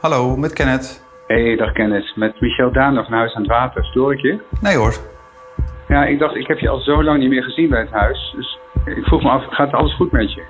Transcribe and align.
Hallo, 0.00 0.36
met 0.36 0.52
Kenneth. 0.52 1.04
Hey, 1.26 1.56
dag 1.56 1.72
Kenneth. 1.72 2.16
Met 2.16 2.40
Michel 2.40 2.72
Daan 2.72 2.94
nog 2.94 3.08
naar 3.08 3.18
huis 3.18 3.34
aan 3.34 3.42
het 3.42 3.50
water. 3.50 3.84
Stoor 3.84 4.12
ik 4.12 4.20
je? 4.20 4.38
Nee 4.60 4.76
hoor. 4.76 4.94
Ja, 5.88 6.04
ik 6.04 6.18
dacht, 6.18 6.34
ik 6.34 6.46
heb 6.46 6.58
je 6.58 6.68
al 6.68 6.78
zo 6.78 7.04
lang 7.04 7.18
niet 7.18 7.28
meer 7.28 7.42
gezien 7.42 7.68
bij 7.68 7.80
het 7.80 7.90
huis. 7.90 8.34
Dus 8.36 8.58
ik 8.84 9.04
vroeg 9.04 9.22
me 9.22 9.28
af, 9.28 9.44
gaat 9.50 9.72
alles 9.72 9.96
goed 9.96 10.12
met 10.12 10.32
je? 10.32 10.42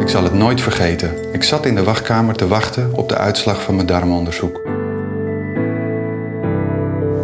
Ik 0.00 0.08
zal 0.08 0.22
het 0.22 0.32
nooit 0.32 0.60
vergeten. 0.60 1.32
Ik 1.32 1.42
zat 1.42 1.66
in 1.66 1.74
de 1.74 1.84
wachtkamer 1.84 2.34
te 2.34 2.48
wachten 2.48 2.92
op 2.94 3.08
de 3.08 3.16
uitslag 3.16 3.62
van 3.62 3.74
mijn 3.74 3.86
darmonderzoek. 3.86 4.60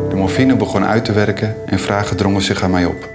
De 0.09 0.17
morfine 0.17 0.57
begon 0.57 0.85
uit 0.85 1.05
te 1.05 1.13
werken 1.13 1.55
en 1.67 1.79
vragen 1.79 2.17
drongen 2.17 2.41
zich 2.41 2.63
aan 2.63 2.71
mij 2.71 2.85
op. 2.85 3.14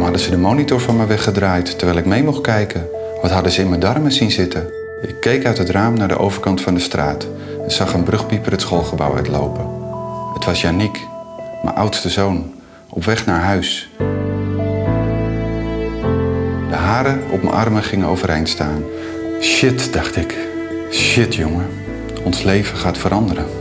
Waarom 0.00 0.16
hadden 0.18 0.32
ze 0.34 0.42
de 0.42 0.48
monitor 0.48 0.80
van 0.80 0.96
me 0.96 1.06
weggedraaid 1.06 1.78
terwijl 1.78 1.98
ik 1.98 2.04
mee 2.04 2.22
mocht 2.22 2.40
kijken? 2.40 2.88
Wat 3.22 3.30
hadden 3.30 3.52
ze 3.52 3.60
in 3.60 3.68
mijn 3.68 3.80
darmen 3.80 4.12
zien 4.12 4.30
zitten? 4.30 4.70
Ik 5.02 5.14
keek 5.20 5.44
uit 5.44 5.58
het 5.58 5.70
raam 5.70 5.94
naar 5.94 6.08
de 6.08 6.18
overkant 6.18 6.60
van 6.60 6.74
de 6.74 6.80
straat 6.80 7.26
en 7.64 7.70
zag 7.70 7.92
een 7.92 8.02
brugpieper 8.02 8.52
het 8.52 8.60
schoolgebouw 8.60 9.14
uitlopen. 9.14 9.66
Het 10.34 10.44
was 10.44 10.60
Yannick, 10.60 10.98
mijn 11.62 11.74
oudste 11.74 12.08
zoon, 12.08 12.52
op 12.88 13.04
weg 13.04 13.26
naar 13.26 13.40
huis. 13.40 13.90
De 16.68 16.76
haren 16.76 17.20
op 17.30 17.42
mijn 17.42 17.54
armen 17.54 17.82
gingen 17.82 18.08
overeind 18.08 18.48
staan. 18.48 18.82
Shit, 19.40 19.92
dacht 19.92 20.16
ik. 20.16 20.36
Shit, 20.90 21.34
jongen. 21.34 21.66
Ons 22.22 22.42
leven 22.42 22.76
gaat 22.76 22.98
veranderen. 22.98 23.59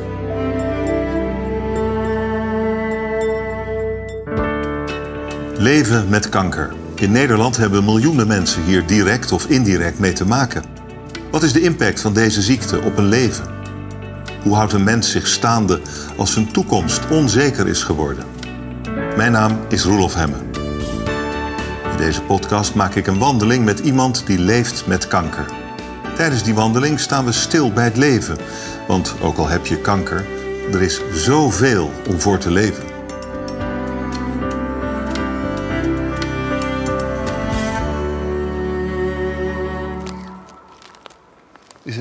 Leven 5.59 6.09
met 6.09 6.29
kanker. 6.29 6.73
In 6.95 7.11
Nederland 7.11 7.57
hebben 7.57 7.85
miljoenen 7.85 8.27
mensen 8.27 8.63
hier 8.63 8.85
direct 8.85 9.31
of 9.31 9.45
indirect 9.45 9.99
mee 9.99 10.13
te 10.13 10.25
maken. 10.25 10.63
Wat 11.31 11.43
is 11.43 11.53
de 11.53 11.61
impact 11.61 12.01
van 12.01 12.13
deze 12.13 12.41
ziekte 12.41 12.81
op 12.81 12.97
een 12.97 13.07
leven? 13.07 13.45
Hoe 14.43 14.55
houdt 14.55 14.73
een 14.73 14.83
mens 14.83 15.11
zich 15.11 15.27
staande 15.27 15.81
als 16.17 16.33
zijn 16.33 16.51
toekomst 16.51 17.09
onzeker 17.09 17.67
is 17.67 17.83
geworden? 17.83 18.25
Mijn 19.15 19.31
naam 19.31 19.59
is 19.69 19.83
Roelof 19.83 20.13
Hemme. 20.13 20.37
In 21.91 21.97
deze 21.97 22.21
podcast 22.21 22.75
maak 22.75 22.95
ik 22.95 23.07
een 23.07 23.19
wandeling 23.19 23.65
met 23.65 23.79
iemand 23.79 24.23
die 24.25 24.39
leeft 24.39 24.87
met 24.87 25.07
kanker. 25.07 25.45
Tijdens 26.15 26.43
die 26.43 26.53
wandeling 26.53 26.99
staan 26.99 27.25
we 27.25 27.31
stil 27.31 27.73
bij 27.73 27.83
het 27.83 27.97
leven. 27.97 28.37
Want 28.87 29.15
ook 29.21 29.37
al 29.37 29.47
heb 29.47 29.65
je 29.65 29.77
kanker, 29.77 30.25
er 30.71 30.81
is 30.81 31.01
zoveel 31.13 31.91
om 32.07 32.19
voor 32.19 32.37
te 32.37 32.51
leven. 32.51 32.98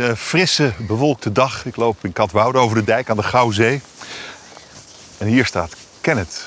Een 0.09 0.17
frisse, 0.17 0.73
bewolkte 0.79 1.33
dag. 1.33 1.65
Ik 1.67 1.77
loop 1.77 2.05
in 2.05 2.13
Katwoude 2.13 2.59
over 2.59 2.77
de 2.77 2.85
dijk 2.85 3.11
aan 3.11 3.17
de 3.17 3.23
Gouwzee. 3.23 3.81
En 5.19 5.27
hier 5.27 5.45
staat 5.45 5.73
Kenneth. 6.01 6.45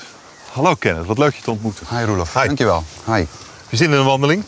Hallo 0.52 0.74
Kenneth, 0.74 1.06
wat 1.06 1.18
leuk 1.18 1.34
je 1.34 1.42
te 1.42 1.50
ontmoeten. 1.50 1.86
Hi 1.90 2.04
Roelof, 2.04 2.34
Hi. 2.34 2.46
dankjewel. 2.46 2.84
Hi. 3.04 3.26
We 3.68 3.76
zitten 3.76 3.94
in 3.94 4.02
een 4.02 4.08
wandeling. 4.08 4.44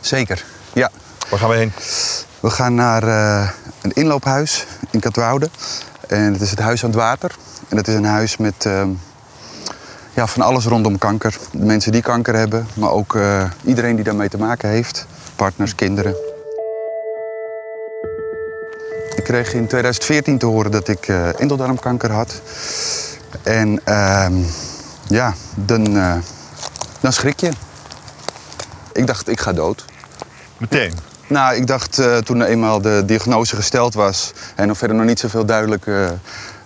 Zeker. 0.00 0.44
Ja. 0.72 0.90
Waar 1.30 1.38
gaan 1.38 1.48
we 1.48 1.56
heen? 1.56 1.72
We 2.40 2.50
gaan 2.50 2.74
naar 2.74 3.02
eh, 3.02 3.50
een 3.82 3.92
inloophuis 3.92 4.66
in 4.90 5.00
Katwoude. 5.00 5.50
En 6.08 6.32
het 6.32 6.40
is 6.40 6.50
het 6.50 6.58
Huis 6.58 6.84
aan 6.84 6.90
het 6.90 6.98
Water. 6.98 7.34
En 7.68 7.76
dat 7.76 7.88
is 7.88 7.94
een 7.94 8.04
huis 8.04 8.36
met 8.36 8.66
ehm, 8.66 8.90
ja, 10.14 10.26
van 10.26 10.42
alles 10.42 10.64
rondom 10.64 10.98
kanker. 10.98 11.36
De 11.52 11.64
mensen 11.64 11.92
die 11.92 12.02
kanker 12.02 12.34
hebben, 12.34 12.66
maar 12.74 12.90
ook 12.90 13.14
eh, 13.14 13.50
iedereen 13.64 13.94
die 13.94 14.04
daarmee 14.04 14.28
te 14.28 14.38
maken 14.38 14.68
heeft. 14.68 15.06
Partners, 15.36 15.74
kinderen. 15.74 16.27
Kreeg 19.28 19.54
in 19.54 19.66
2014 19.66 20.38
te 20.38 20.46
horen 20.46 20.70
dat 20.70 20.88
ik 20.88 21.08
endeldarmkanker 21.38 22.12
had. 22.12 22.40
En 23.42 23.80
ehm, 23.84 24.32
ja, 25.08 25.34
dan, 25.54 25.96
eh, 25.96 26.14
dan 27.00 27.12
schrik 27.12 27.40
je. 27.40 27.50
Ik 28.92 29.06
dacht, 29.06 29.28
ik 29.28 29.40
ga 29.40 29.52
dood. 29.52 29.84
Meteen. 30.56 30.94
Nou, 31.26 31.56
ik 31.56 31.66
dacht 31.66 31.98
eh, 31.98 32.16
toen 32.16 32.42
eenmaal 32.42 32.80
de 32.80 33.02
diagnose 33.06 33.56
gesteld 33.56 33.94
was 33.94 34.32
en 34.56 34.68
nog 34.68 34.78
verder 34.78 34.96
nog 34.96 35.06
niet 35.06 35.20
zoveel 35.20 35.44
duidelijk 35.44 35.86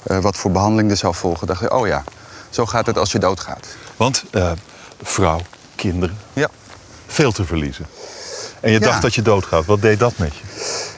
wat 0.02 0.36
voor 0.36 0.50
behandeling 0.50 0.90
er 0.90 0.96
zou 0.96 1.14
volgen, 1.14 1.46
dacht 1.46 1.62
ik, 1.62 1.72
oh 1.72 1.86
ja, 1.86 2.04
zo 2.50 2.66
gaat 2.66 2.86
het 2.86 2.98
als 2.98 3.12
je 3.12 3.18
doodgaat. 3.18 3.66
Want 3.96 4.24
vrouw, 5.02 5.40
kinderen, 5.76 6.18
Ja. 6.32 6.48
veel 7.06 7.32
te 7.32 7.44
verliezen. 7.44 7.86
En 8.60 8.72
je 8.72 8.78
Ja. 8.80 8.86
dacht 8.86 9.02
dat 9.02 9.14
je 9.14 9.22
doodgaat. 9.22 9.64
Wat 9.64 9.80
deed 9.82 9.98
dat 9.98 10.12
met 10.16 10.32
je? 10.34 10.42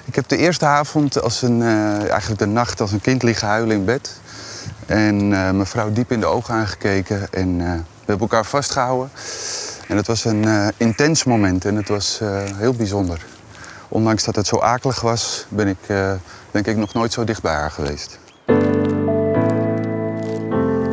Ik 0.06 0.14
heb 0.14 0.28
de 0.28 0.36
eerste 0.36 0.66
avond 0.66 1.22
als 1.22 1.42
een, 1.42 1.62
eh, 1.62 2.10
eigenlijk 2.10 2.38
de 2.38 2.46
nacht 2.46 2.80
als 2.80 2.92
een 2.92 3.00
kind 3.00 3.22
liggen 3.22 3.48
huilen 3.48 3.76
in 3.76 3.84
bed. 3.84 4.20
En 4.86 5.14
eh, 5.14 5.28
mijn 5.30 5.66
vrouw 5.66 5.92
diep 5.92 6.12
in 6.12 6.20
de 6.20 6.26
ogen 6.26 6.54
aangekeken 6.54 7.32
en 7.32 7.60
eh, 7.60 7.66
we 7.66 8.10
hebben 8.10 8.28
elkaar 8.28 8.44
vastgehouden. 8.44 9.10
En 9.88 9.96
het 9.96 10.06
was 10.06 10.24
een 10.24 10.72
intens 10.76 11.24
moment 11.24 11.64
en 11.64 11.76
het 11.76 11.88
was 11.88 12.20
heel 12.56 12.74
bijzonder. 12.74 13.24
Ondanks 13.88 14.24
dat 14.24 14.36
het 14.36 14.46
zo 14.46 14.58
akelig 14.58 15.00
was, 15.00 15.46
ben 15.48 15.68
ik 15.68 15.78
denk 16.50 16.66
ik 16.66 16.76
nog 16.76 16.92
nooit 16.92 17.12
zo 17.12 17.24
dicht 17.24 17.42
bij 17.42 17.54
haar 17.54 17.70
geweest. 17.70 18.18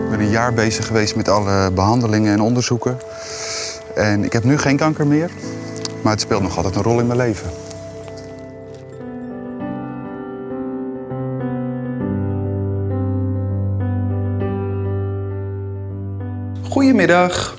Ik 0.03 0.09
ben 0.09 0.19
een 0.19 0.29
jaar 0.29 0.53
bezig 0.53 0.87
geweest 0.87 1.15
met 1.15 1.29
alle 1.29 1.71
behandelingen 1.71 2.33
en 2.33 2.41
onderzoeken. 2.41 2.99
En 3.95 4.23
ik 4.23 4.33
heb 4.33 4.43
nu 4.43 4.57
geen 4.57 4.77
kanker 4.77 5.07
meer, 5.07 5.31
maar 6.01 6.11
het 6.11 6.21
speelt 6.21 6.41
nog 6.41 6.57
altijd 6.57 6.75
een 6.75 6.83
rol 6.83 6.99
in 6.99 7.07
mijn 7.07 7.19
leven. 7.19 7.70
Goedemiddag. 16.91 17.57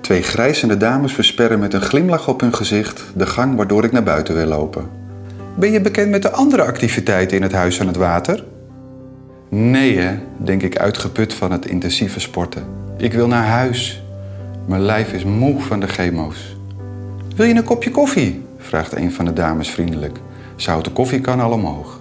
Twee 0.00 0.22
grijzende 0.22 0.76
dames 0.76 1.12
versperren 1.12 1.58
met 1.58 1.74
een 1.74 1.80
glimlach 1.80 2.28
op 2.28 2.40
hun 2.40 2.54
gezicht 2.54 3.04
de 3.14 3.26
gang 3.26 3.56
waardoor 3.56 3.84
ik 3.84 3.92
naar 3.92 4.02
buiten 4.02 4.34
wil 4.34 4.46
lopen. 4.46 4.88
Ben 5.56 5.72
je 5.72 5.80
bekend 5.80 6.10
met 6.10 6.22
de 6.22 6.30
andere 6.30 6.62
activiteiten 6.62 7.36
in 7.36 7.42
het 7.42 7.52
Huis 7.52 7.80
aan 7.80 7.86
het 7.86 7.96
Water? 7.96 8.44
Nee, 9.48 9.98
hè, 9.98 10.18
denk 10.36 10.62
ik 10.62 10.78
uitgeput 10.78 11.34
van 11.34 11.52
het 11.52 11.66
intensieve 11.66 12.20
sporten. 12.20 12.64
Ik 12.96 13.12
wil 13.12 13.26
naar 13.26 13.46
huis. 13.46 14.02
Mijn 14.66 14.82
lijf 14.82 15.12
is 15.12 15.24
moe 15.24 15.60
van 15.60 15.80
de 15.80 15.86
chemo's. 15.86 16.56
Wil 17.36 17.46
je 17.46 17.54
een 17.54 17.64
kopje 17.64 17.90
koffie? 17.90 18.44
vraagt 18.58 18.96
een 18.96 19.12
van 19.12 19.24
de 19.24 19.32
dames 19.32 19.70
vriendelijk. 19.70 20.18
Ze 20.56 20.70
houdt 20.70 20.84
de 20.84 20.92
koffiekan 20.92 21.40
al 21.40 21.52
omhoog. 21.52 22.00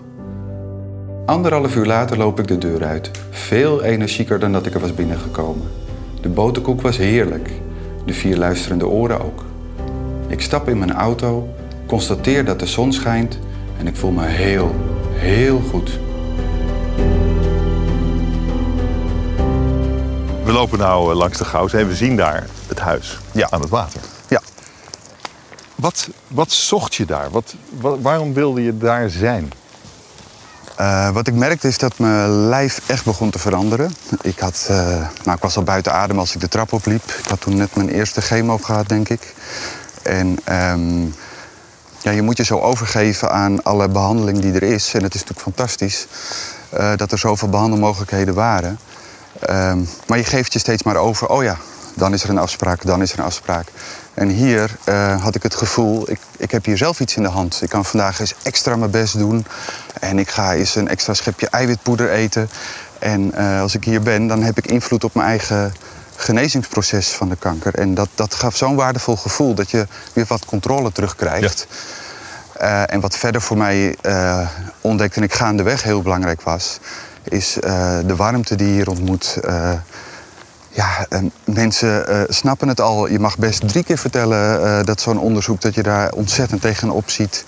Anderhalf 1.25 1.75
uur 1.75 1.85
later 1.85 2.17
loop 2.17 2.39
ik 2.39 2.47
de 2.47 2.57
deur 2.57 2.83
uit. 2.83 3.11
Veel 3.29 3.83
energieker 3.83 4.39
dan 4.39 4.51
dat 4.51 4.65
ik 4.65 4.73
er 4.73 4.79
was 4.79 4.93
binnengekomen. 4.93 5.88
De 6.21 6.29
boterkoek 6.29 6.81
was 6.81 6.97
heerlijk. 6.97 7.49
De 8.05 8.13
vier 8.13 8.37
luisterende 8.37 8.87
oren 8.87 9.21
ook. 9.25 9.43
Ik 10.27 10.41
stap 10.41 10.69
in 10.69 10.77
mijn 10.77 10.93
auto, 10.93 11.47
constateer 11.85 12.45
dat 12.45 12.59
de 12.59 12.65
zon 12.65 12.93
schijnt 12.93 13.39
en 13.79 13.87
ik 13.87 13.95
voel 13.95 14.11
me 14.11 14.25
heel, 14.25 14.75
heel 15.13 15.61
goed. 15.69 15.99
We 20.43 20.51
lopen 20.55 20.79
nou 20.79 21.11
eh, 21.11 21.17
langs 21.17 21.37
de 21.37 21.45
Gouwzee 21.45 21.81
en 21.81 21.87
we 21.87 21.95
zien 21.95 22.15
daar 22.15 22.45
het 22.67 22.79
huis 22.79 23.19
Ja. 23.31 23.47
aan 23.49 23.61
het 23.61 23.69
water. 23.69 24.01
Ja, 24.29 24.41
Wat, 25.75 26.09
wat 26.27 26.51
zocht 26.51 26.95
je 26.95 27.05
daar? 27.05 27.29
Wat, 27.31 27.55
wa- 27.79 27.97
waarom 27.99 28.33
wilde 28.33 28.63
je 28.63 28.77
daar 28.77 29.09
zijn? 29.09 29.51
Eh, 30.79 31.09
wat 31.09 31.27
ik 31.27 31.33
merkte 31.33 31.67
is 31.67 31.77
dat 31.77 31.97
mijn 31.97 32.29
lijf 32.29 32.81
echt 32.87 33.05
begon 33.05 33.29
te 33.29 33.39
veranderen. 33.39 33.95
Ik, 34.21 34.39
had, 34.39 34.65
eh, 34.69 34.75
nou, 35.23 35.35
ik 35.35 35.41
was 35.41 35.57
al 35.57 35.63
buiten 35.63 35.93
adem 35.93 36.19
als 36.19 36.33
ik 36.33 36.39
de 36.39 36.47
trap 36.47 36.73
opliep. 36.73 37.03
Ik 37.03 37.25
had 37.27 37.41
toen 37.41 37.55
net 37.55 37.75
mijn 37.75 37.89
eerste 37.89 38.21
chemo 38.21 38.57
gehad, 38.57 38.87
denk 38.87 39.09
ik. 39.09 39.33
En 40.03 40.39
ehm, 40.43 41.01
ja, 42.01 42.11
je 42.11 42.21
moet 42.21 42.37
je 42.37 42.43
zo 42.43 42.59
overgeven 42.59 43.31
aan 43.31 43.63
alle 43.63 43.89
behandeling 43.89 44.39
die 44.39 44.53
er 44.53 44.63
is. 44.63 44.93
En 44.93 45.03
het 45.03 45.13
is 45.13 45.19
natuurlijk 45.19 45.47
fantastisch 45.55 46.07
eh, 46.69 46.91
dat 46.95 47.11
er 47.11 47.17
zoveel 47.17 47.49
behandelmogelijkheden 47.49 48.33
waren. 48.33 48.79
Ehm, 49.39 49.79
maar 50.07 50.17
je 50.17 50.23
geeft 50.23 50.53
je 50.53 50.59
steeds 50.59 50.83
maar 50.83 50.95
over, 50.95 51.27
oh 51.27 51.43
ja, 51.43 51.57
dan 51.99 52.13
is 52.13 52.23
er 52.23 52.29
een 52.29 52.37
afspraak, 52.37 52.85
dan 52.85 53.01
is 53.01 53.11
er 53.11 53.19
een 53.19 53.25
afspraak. 53.25 53.67
En 54.13 54.27
hier 54.27 54.75
eh, 54.83 55.21
had 55.21 55.35
ik 55.35 55.43
het 55.43 55.55
gevoel, 55.55 56.09
ik, 56.09 56.19
ik 56.37 56.51
heb 56.51 56.65
hier 56.65 56.77
zelf 56.77 56.99
iets 56.99 57.15
in 57.15 57.23
de 57.23 57.29
hand. 57.29 57.59
Ik 57.61 57.69
kan 57.69 57.85
vandaag 57.85 58.19
eens 58.19 58.35
extra 58.43 58.75
mijn 58.75 58.91
best 58.91 59.17
doen. 59.17 59.45
En 59.99 60.19
ik 60.19 60.29
ga 60.29 60.53
eens 60.53 60.75
een 60.75 60.87
extra 60.87 61.13
schepje 61.13 61.49
eiwitpoeder 61.49 62.11
eten. 62.11 62.49
En 62.99 63.33
eh, 63.33 63.61
als 63.61 63.75
ik 63.75 63.83
hier 63.83 64.01
ben, 64.01 64.27
dan 64.27 64.43
heb 64.43 64.57
ik 64.57 64.67
invloed 64.67 65.03
op 65.03 65.13
mijn 65.13 65.27
eigen 65.27 65.73
genezingsproces 66.15 67.09
van 67.09 67.29
de 67.29 67.35
kanker. 67.35 67.75
En 67.75 67.93
dat, 67.93 68.09
dat 68.15 68.33
gaf 68.33 68.55
zo'n 68.55 68.75
waardevol 68.75 69.15
gevoel 69.15 69.53
dat 69.53 69.71
je 69.71 69.87
weer 70.13 70.25
wat 70.27 70.45
controle 70.45 70.91
terugkrijgt. 70.91 71.67
Uh, 72.61 72.93
en 72.93 72.99
wat 72.99 73.17
verder 73.17 73.41
voor 73.41 73.57
mij 73.57 73.95
uh, 74.01 74.47
ontdekte 74.81 75.17
en 75.17 75.23
ik 75.23 75.33
gaandeweg 75.33 75.83
heel 75.83 76.01
belangrijk 76.01 76.41
was, 76.41 76.79
is 77.23 77.57
uh, 77.57 77.97
de 78.05 78.15
warmte 78.15 78.55
die 78.55 78.67
je 78.67 78.73
hier 78.73 78.89
ontmoet. 78.89 79.37
Ja, 80.79 81.07
mensen 81.43 82.25
snappen 82.29 82.67
het 82.67 82.81
al. 82.81 83.07
Je 83.07 83.19
mag 83.19 83.37
best 83.37 83.67
drie 83.67 83.83
keer 83.83 83.97
vertellen 83.97 84.85
dat 84.85 85.01
zo'n 85.01 85.19
onderzoek 85.19 85.61
dat 85.61 85.75
je 85.75 85.83
daar 85.83 86.11
ontzettend 86.11 86.61
tegenop 86.61 87.09
ziet. 87.09 87.45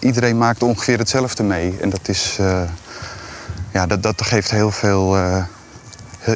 iedereen 0.00 0.38
maakt 0.38 0.62
ongeveer 0.62 0.98
hetzelfde 0.98 1.42
mee. 1.42 1.76
En 1.80 1.90
dat, 1.90 2.08
is, 2.08 2.38
ja, 3.72 3.86
dat, 3.86 4.02
dat 4.02 4.22
geeft 4.22 4.50
heel 4.50 4.70
veel 4.70 5.16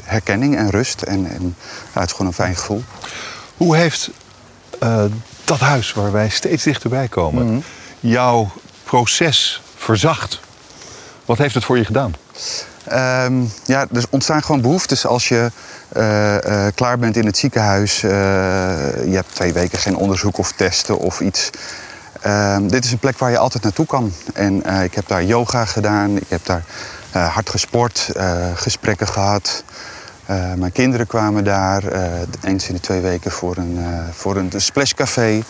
herkenning 0.04 0.56
en 0.56 0.70
rust. 0.70 1.02
En, 1.02 1.26
en 1.26 1.56
ja, 1.94 2.00
het 2.00 2.08
is 2.08 2.12
gewoon 2.12 2.26
een 2.26 2.32
fijn 2.32 2.56
gevoel. 2.56 2.84
Hoe 3.56 3.76
heeft 3.76 4.10
dat 5.44 5.60
huis 5.60 5.92
waar 5.92 6.12
wij 6.12 6.28
steeds 6.28 6.62
dichterbij 6.62 7.08
komen, 7.08 7.42
mm 7.44 7.48
-hmm. 7.48 7.62
jouw 8.00 8.50
proces 8.84 9.62
verzacht? 9.76 10.40
Wat 11.24 11.38
heeft 11.38 11.54
het 11.54 11.64
voor 11.64 11.78
je 11.78 11.84
gedaan? 11.84 12.14
Um, 12.90 13.52
ja, 13.64 13.86
er 13.92 14.04
ontstaan 14.10 14.42
gewoon 14.42 14.60
behoeftes 14.60 15.06
als 15.06 15.28
je 15.28 15.50
uh, 15.96 16.34
uh, 16.34 16.66
klaar 16.74 16.98
bent 16.98 17.16
in 17.16 17.26
het 17.26 17.38
ziekenhuis. 17.38 18.02
Uh, 18.02 18.10
je 19.04 19.14
hebt 19.14 19.34
twee 19.34 19.52
weken 19.52 19.78
geen 19.78 19.96
onderzoek 19.96 20.38
of 20.38 20.52
testen 20.52 20.98
of 20.98 21.20
iets. 21.20 21.50
Ehm, 22.20 22.66
dit 22.66 22.84
is 22.84 22.92
een 22.92 22.98
plek 22.98 23.18
waar 23.18 23.30
je 23.30 23.38
altijd 23.38 23.62
naartoe 23.62 23.86
kan. 23.86 24.12
En 24.34 24.82
ik 24.82 24.94
heb 24.94 25.08
daar 25.08 25.24
yoga 25.24 25.64
gedaan, 25.64 26.16
ik 26.16 26.28
heb 26.28 26.46
daar 26.46 26.64
hard 27.10 27.50
gesport, 27.50 28.08
gesprekken 28.54 29.08
gehad. 29.08 29.64
Mijn 30.56 30.72
kinderen 30.72 31.06
kwamen 31.06 31.44
daar 31.44 31.82
eens 32.42 32.68
in 32.68 32.74
de 32.74 32.80
twee 32.80 33.00
weken 33.00 33.30
voor 33.30 33.56
een, 33.56 33.78
voor 34.12 34.36
een 34.36 34.52
splashcafé. 34.56 35.42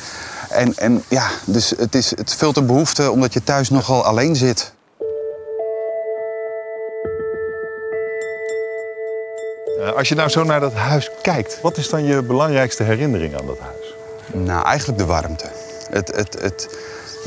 En, 0.49 0.75
en 0.77 1.05
ja, 1.09 1.27
dus 1.45 1.75
het, 1.79 1.95
is, 1.95 2.11
het 2.11 2.35
vult 2.35 2.57
een 2.57 2.67
behoefte 2.67 3.11
omdat 3.11 3.33
je 3.33 3.45
thuis 3.45 3.71
nogal 3.71 4.05
alleen 4.05 4.37
zit. 4.37 4.73
Als 9.91 10.09
je 10.09 10.15
nou 10.15 10.29
zo 10.29 10.45
naar 10.45 10.61
dat 10.61 10.75
huis 10.75 11.11
kijkt, 11.23 11.61
wat 11.61 11.77
is 11.77 11.89
dan 11.89 12.05
je 12.05 12.23
belangrijkste 12.23 12.83
herinnering 12.83 13.41
aan 13.41 13.47
dat 13.47 13.59
huis? 13.59 13.95
Nou, 14.33 14.65
eigenlijk 14.67 14.99
de 14.99 15.07
warmte. 15.07 15.47
Het, 15.91 16.17
het, 16.17 16.37
het 16.41 16.69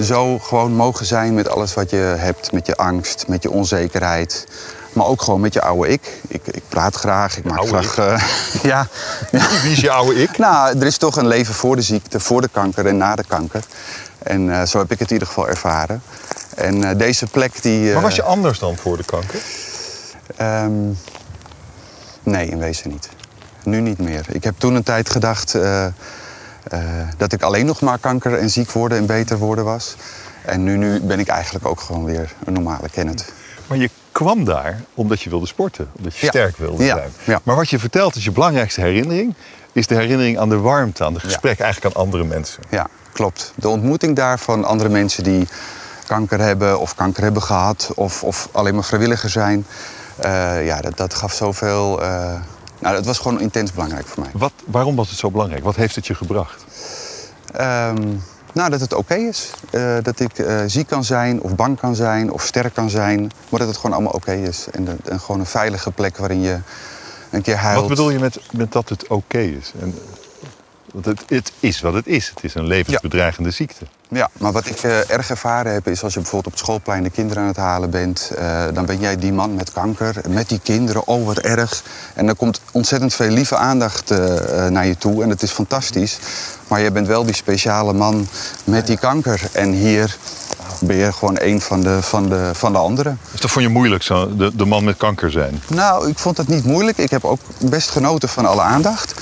zo 0.01 0.39
gewoon 0.39 0.71
mogen 0.71 1.05
zijn 1.05 1.33
met 1.33 1.49
alles 1.49 1.73
wat 1.73 1.89
je 1.89 1.97
hebt, 1.97 2.51
met 2.51 2.65
je 2.65 2.75
angst, 2.75 3.27
met 3.27 3.43
je 3.43 3.51
onzekerheid. 3.51 4.47
Maar 4.93 5.05
ook 5.05 5.21
gewoon 5.21 5.39
met 5.39 5.53
je 5.53 5.61
oude 5.61 5.87
ik. 5.87 6.21
Ik, 6.27 6.41
ik 6.47 6.63
praat 6.69 6.95
graag, 6.95 7.37
ik 7.37 7.43
maak 7.43 7.67
graag... 7.67 7.97
Uh, 7.97 8.21
ja. 8.71 8.87
Wie 9.61 9.71
is 9.71 9.79
je 9.79 9.91
oude 9.91 10.21
ik? 10.21 10.37
nou, 10.37 10.79
er 10.79 10.85
is 10.85 10.97
toch 10.97 11.15
een 11.15 11.27
leven 11.27 11.53
voor 11.53 11.75
de 11.75 11.81
ziekte, 11.81 12.19
voor 12.19 12.41
de 12.41 12.49
kanker 12.51 12.85
en 12.85 12.97
na 12.97 13.15
de 13.15 13.23
kanker. 13.27 13.63
En 14.23 14.47
uh, 14.47 14.63
zo 14.63 14.77
heb 14.77 14.91
ik 14.91 14.99
het 14.99 15.07
in 15.07 15.13
ieder 15.13 15.27
geval 15.27 15.47
ervaren. 15.47 16.03
En 16.55 16.75
uh, 16.75 16.89
deze 16.97 17.27
plek 17.27 17.61
die... 17.61 17.93
maar 17.93 18.01
was 18.01 18.15
je 18.15 18.23
anders 18.23 18.59
dan 18.59 18.77
voor 18.77 18.97
de 18.97 19.03
kanker? 19.03 19.39
Um, 20.41 20.97
nee, 22.25 22.47
in 22.47 22.57
wezen 22.57 22.89
niet. 22.89 23.09
Nu 23.63 23.81
niet 23.81 23.99
meer. 23.99 24.25
Ik 24.29 24.43
heb 24.43 24.55
toen 24.57 24.75
een 24.75 24.83
tijd 24.83 25.09
gedacht 25.09 25.57
dat 27.17 27.33
ik 27.33 27.41
alleen 27.41 27.65
nog 27.65 27.81
maar 27.81 27.97
kanker 27.97 28.37
en 28.37 28.49
ziek 28.49 28.71
worden 28.71 28.97
en 28.97 29.05
beter 29.05 29.37
worden 29.37 29.65
was. 29.65 29.95
En 30.45 30.63
nu, 30.63 30.77
nu 30.77 30.99
ben 30.99 31.19
ik 31.19 31.27
eigenlijk 31.27 31.65
ook 31.65 31.79
gewoon 31.79 32.05
weer 32.05 32.33
een 32.45 32.53
normale 32.53 32.89
kennend. 32.89 33.25
Maar 33.67 33.77
je 33.77 33.89
kwam 34.11 34.43
daar 34.43 34.81
omdat 34.93 35.21
je 35.21 35.29
wilde 35.29 35.47
sporten, 35.47 35.89
omdat 35.97 36.15
je 36.15 36.27
sterk 36.27 36.57
wilde 36.57 36.85
zijn. 36.85 37.11
Ja. 37.23 37.39
Maar 37.43 37.55
wat 37.55 37.69
je 37.69 37.79
vertelt 37.79 38.15
is 38.15 38.23
je 38.23 38.31
belangrijkste 38.31 38.81
herinnering, 38.81 39.33
is 39.71 39.87
de 39.87 39.95
herinnering 39.95 40.39
aan 40.39 40.49
de 40.49 40.57
warmte, 40.57 41.03
aan 41.03 41.13
de 41.13 41.19
gesprek 41.19 41.59
eigenlijk 41.59 41.95
aan 41.95 42.01
andere 42.01 42.23
mensen. 42.23 42.63
Ja, 42.69 42.87
klopt. 43.11 43.53
De 43.55 43.67
ontmoeting 43.67 44.15
daar 44.15 44.39
van 44.39 44.65
andere 44.65 44.89
mensen 44.89 45.23
die 45.23 45.47
kanker 46.07 46.39
hebben 46.39 46.79
of 46.79 46.95
kanker 46.95 47.23
hebben 47.23 47.41
gehad 47.41 47.91
of, 47.95 48.23
of 48.23 48.49
alleen 48.51 48.73
maar 48.73 48.83
vrijwilliger 48.83 49.29
zijn. 49.29 49.65
Uh, 50.23 50.65
ja, 50.65 50.81
dat, 50.81 50.97
dat 50.97 51.13
gaf 51.13 51.33
zoveel. 51.33 52.01
Uh, 52.01 52.07
nou, 52.79 52.95
dat 52.95 53.05
was 53.05 53.17
gewoon 53.17 53.39
intens 53.39 53.71
belangrijk 53.71 54.07
voor 54.07 54.23
mij. 54.23 54.31
Wat, 54.33 54.51
waarom 54.65 54.95
was 54.95 55.09
het 55.09 55.19
zo 55.19 55.31
belangrijk? 55.31 55.63
Wat 55.63 55.75
heeft 55.75 55.95
het 55.95 56.07
je 56.07 56.15
gebracht? 56.15 56.65
Um, 57.61 58.23
nou, 58.53 58.69
dat 58.69 58.79
het 58.79 58.93
oké 58.93 59.13
okay 59.13 59.27
is. 59.27 59.51
Uh, 59.71 59.97
dat 60.01 60.19
ik 60.19 60.45
ziek 60.65 60.87
kan 60.87 61.03
zijn, 61.03 61.41
of 61.41 61.55
bang 61.55 61.79
kan 61.79 61.95
zijn, 61.95 62.31
of 62.31 62.43
sterk 62.43 62.73
kan 62.73 62.89
zijn. 62.89 63.31
Maar 63.49 63.59
dat 63.59 63.67
het 63.67 63.77
gewoon 63.77 63.93
allemaal 63.93 64.13
oké 64.13 64.31
okay 64.31 64.43
is. 64.43 64.65
En, 64.71 64.85
de, 64.85 64.95
en, 65.05 65.19
gewoon 65.19 65.39
een 65.39 65.45
veilige 65.45 65.91
plek 65.91 66.17
waarin 66.17 66.41
je 66.41 66.59
een 67.29 67.41
keer 67.41 67.55
huilt. 67.57 67.79
Wat 67.79 67.89
bedoel 67.89 68.09
je 68.09 68.19
met, 68.19 68.39
met 68.51 68.71
dat 68.71 68.89
het 68.89 69.03
oké 69.03 69.13
okay 69.13 69.47
is? 69.47 69.71
En, 69.79 69.99
want 70.93 71.05
het, 71.05 71.23
het, 71.27 71.51
is 71.59 71.81
wat 71.81 71.93
het 71.93 72.07
is. 72.07 72.29
Het 72.29 72.43
is 72.43 72.53
een 72.53 72.67
levensbedreigende 72.67 73.49
ja. 73.49 73.55
ziekte. 73.55 73.85
Ja, 74.09 74.29
maar 74.37 74.51
wat 74.51 74.65
ik 74.65 74.83
uh, 74.83 75.09
erg 75.09 75.29
ervaren 75.29 75.73
heb 75.73 75.87
is 75.87 76.03
als 76.03 76.13
je 76.13 76.19
bijvoorbeeld 76.19 76.53
op 76.53 76.59
het 76.59 76.67
schoolplein 76.67 77.03
de 77.03 77.09
kinderen 77.09 77.41
aan 77.41 77.49
het 77.49 77.57
halen 77.57 77.89
bent. 77.89 78.31
dan 78.73 78.85
ben 78.85 78.99
jij 78.99 79.17
die 79.17 79.33
man 79.33 79.55
met 79.55 79.71
kanker, 79.71 80.15
met 80.29 80.49
die 80.49 80.59
kinderen. 80.63 81.07
Oh, 81.07 81.25
wat 81.25 81.37
erg. 81.37 81.83
En 82.13 82.27
er 82.27 82.35
komt 82.35 82.61
ontzettend 82.71 83.13
veel 83.13 83.29
lieve 83.29 83.55
aandacht 83.55 84.09
naar 84.69 84.85
je 84.85 84.97
toe. 84.97 85.23
En 85.23 85.29
het 85.29 85.41
is 85.41 85.51
fantastisch. 85.51 86.19
Maar 86.67 86.81
je 86.81 86.91
bent 86.91 87.07
wel 87.07 87.25
die 87.25 87.35
speciale 87.35 87.93
man 87.93 88.27
met 88.63 88.87
die 88.87 88.97
kanker. 88.97 89.41
En 89.51 89.71
hier 89.71 90.17
ben 90.79 90.95
je 90.95 91.13
gewoon 91.13 91.37
een 91.39 91.61
van 91.61 91.81
de, 91.81 92.01
van 92.01 92.29
de, 92.29 92.49
van 92.53 92.71
de 92.71 92.77
anderen. 92.77 93.19
Is 93.33 93.39
dat 93.39 93.51
voor 93.51 93.61
je 93.61 93.69
moeilijk, 93.69 94.03
zo, 94.03 94.35
de, 94.35 94.55
de 94.55 94.65
man 94.65 94.83
met 94.83 94.97
kanker 94.97 95.31
zijn? 95.31 95.61
Nou, 95.67 96.09
ik 96.09 96.17
vond 96.19 96.37
het 96.37 96.47
niet 96.47 96.65
moeilijk. 96.65 96.97
Ik 96.97 97.09
heb 97.09 97.23
ook 97.25 97.39
best 97.59 97.89
genoten 97.89 98.29
van 98.29 98.45
alle 98.45 98.61
aandacht. 98.61 99.13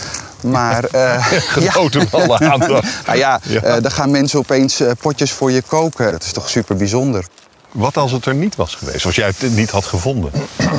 Maar, 0.43 0.85
uh, 0.95 1.25
genoten 1.27 2.01
ja. 2.01 2.07
van 2.07 2.21
alle 2.21 2.39
aandacht. 2.39 2.87
nou 3.05 3.17
ja, 3.17 3.39
ja. 3.43 3.75
Uh, 3.75 3.81
dan 3.81 3.91
gaan 3.91 4.11
mensen 4.11 4.39
opeens 4.39 4.81
uh, 4.81 4.91
potjes 4.99 5.31
voor 5.31 5.51
je 5.51 5.61
koken. 5.61 6.11
Dat 6.11 6.23
is 6.23 6.31
toch 6.31 6.49
super 6.49 6.75
bijzonder. 6.75 7.25
Wat 7.71 7.97
als 7.97 8.11
het 8.11 8.25
er 8.25 8.35
niet 8.35 8.55
was 8.55 8.75
geweest? 8.75 9.05
Als 9.05 9.15
jij 9.15 9.33
het 9.37 9.55
niet 9.55 9.69
had 9.69 9.85
gevonden? 9.85 10.31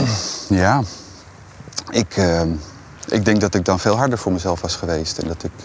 ja, 0.48 0.82
ik... 1.90 2.16
Ik 3.08 3.24
denk 3.24 3.40
dat 3.40 3.54
ik 3.54 3.64
dan 3.64 3.80
veel 3.80 3.96
harder 3.96 4.18
voor 4.18 4.32
mezelf 4.32 4.60
was 4.60 4.76
geweest. 4.76 5.18
En 5.18 5.28
dat 5.28 5.44
ik. 5.44 5.64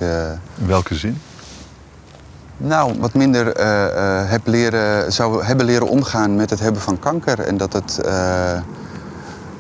In 0.58 0.68
welke 0.68 0.96
zin? 0.96 1.22
Nou, 2.58 3.00
wat 3.00 3.14
minder 3.14 3.46
heb 4.28 4.48
leren, 4.48 5.14
zou 5.14 5.44
hebben 5.44 5.66
leren 5.66 5.88
omgaan 5.88 6.36
met 6.36 6.50
het 6.50 6.60
hebben 6.60 6.82
van 6.82 7.00
kanker. 7.00 7.40
En 7.40 7.58
dat 7.58 7.74
het. 7.74 8.00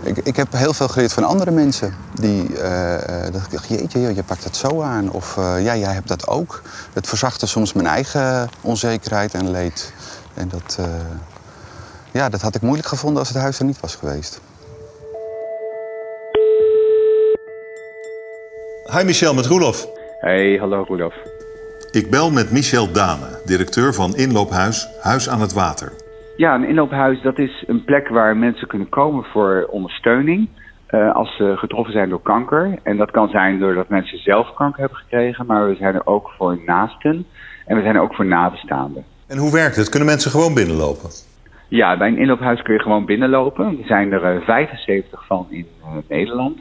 Ik, 0.03 0.17
ik, 0.17 0.35
heb 0.35 0.51
heel 0.51 0.73
veel 0.73 0.87
geleerd 0.87 1.13
van 1.13 1.23
andere 1.23 1.51
mensen. 1.51 1.93
Die, 2.13 2.47
dat 3.31 3.43
ik 3.45 3.51
dacht, 3.51 3.67
jeetje, 3.67 4.15
je 4.15 4.23
pakt 4.23 4.43
het 4.43 4.55
zo 4.55 4.81
aan. 4.81 5.11
Of 5.11 5.35
ja, 5.35 5.75
jij 5.75 5.93
hebt 5.93 6.07
dat 6.07 6.27
ook. 6.27 6.61
Het 6.93 7.07
verzachtte 7.07 7.47
soms 7.47 7.73
mijn 7.73 7.87
eigen 7.87 8.49
onzekerheid 8.61 9.33
en 9.33 9.51
leed. 9.51 9.93
En 10.33 10.49
dat, 10.49 10.79
ja, 12.11 12.29
dat 12.29 12.41
had 12.41 12.55
ik 12.55 12.61
moeilijk 12.61 12.87
gevonden 12.87 13.19
als 13.19 13.29
het 13.29 13.37
huis 13.37 13.59
er 13.59 13.65
niet 13.65 13.79
was 13.79 13.95
geweest. 13.95 14.41
Hi 18.91 19.03
Michel, 19.03 19.33
met 19.33 19.45
Roelof. 19.45 19.87
Hey, 20.19 20.57
hallo 20.57 20.83
Roelof. 20.87 21.13
Ik 21.91 22.09
bel 22.09 22.31
met 22.31 22.51
Michel 22.51 22.91
Dane, 22.91 23.39
directeur 23.45 23.93
van 23.93 24.15
inloophuis 24.15 24.87
Huis 24.99 25.29
aan 25.29 25.41
het 25.41 25.53
Water. 25.53 25.91
Ja, 26.39 26.55
een 26.55 26.67
inloophuis 26.67 27.21
dat 27.21 27.39
is 27.39 27.63
een 27.67 27.83
plek 27.83 28.07
waar 28.07 28.37
mensen 28.37 28.67
kunnen 28.67 28.89
komen 28.89 29.23
voor 29.23 29.67
ondersteuning 29.69 30.49
uh, 30.89 31.15
als 31.15 31.35
ze 31.35 31.53
getroffen 31.57 31.93
zijn 31.93 32.09
door 32.09 32.21
kanker. 32.21 32.79
En 32.83 32.97
dat 32.97 33.11
kan 33.11 33.29
zijn 33.29 33.59
doordat 33.59 33.89
mensen 33.89 34.17
zelf 34.17 34.53
kanker 34.53 34.79
hebben 34.79 34.97
gekregen, 34.97 35.45
maar 35.45 35.67
we 35.67 35.75
zijn 35.75 35.95
er 35.95 36.05
ook 36.05 36.29
voor 36.37 36.59
naasten 36.65 37.25
en 37.65 37.75
we 37.75 37.81
zijn 37.81 37.95
er 37.95 38.01
ook 38.01 38.15
voor 38.15 38.25
nabestaanden. 38.25 39.03
En 39.27 39.37
hoe 39.37 39.51
werkt 39.51 39.75
het? 39.75 39.89
Kunnen 39.89 40.07
mensen 40.07 40.31
gewoon 40.31 40.53
binnenlopen? 40.53 41.09
Ja, 41.67 41.97
bij 41.97 42.07
een 42.07 42.17
inloophuis 42.17 42.61
kun 42.61 42.73
je 42.73 42.79
gewoon 42.79 43.05
binnenlopen. 43.05 43.65
Er 43.65 43.85
zijn 43.85 44.11
er 44.11 44.35
uh, 44.35 44.41
75 44.41 45.25
van 45.25 45.47
in 45.49 45.67
uh, 45.81 45.87
Nederland. 46.07 46.59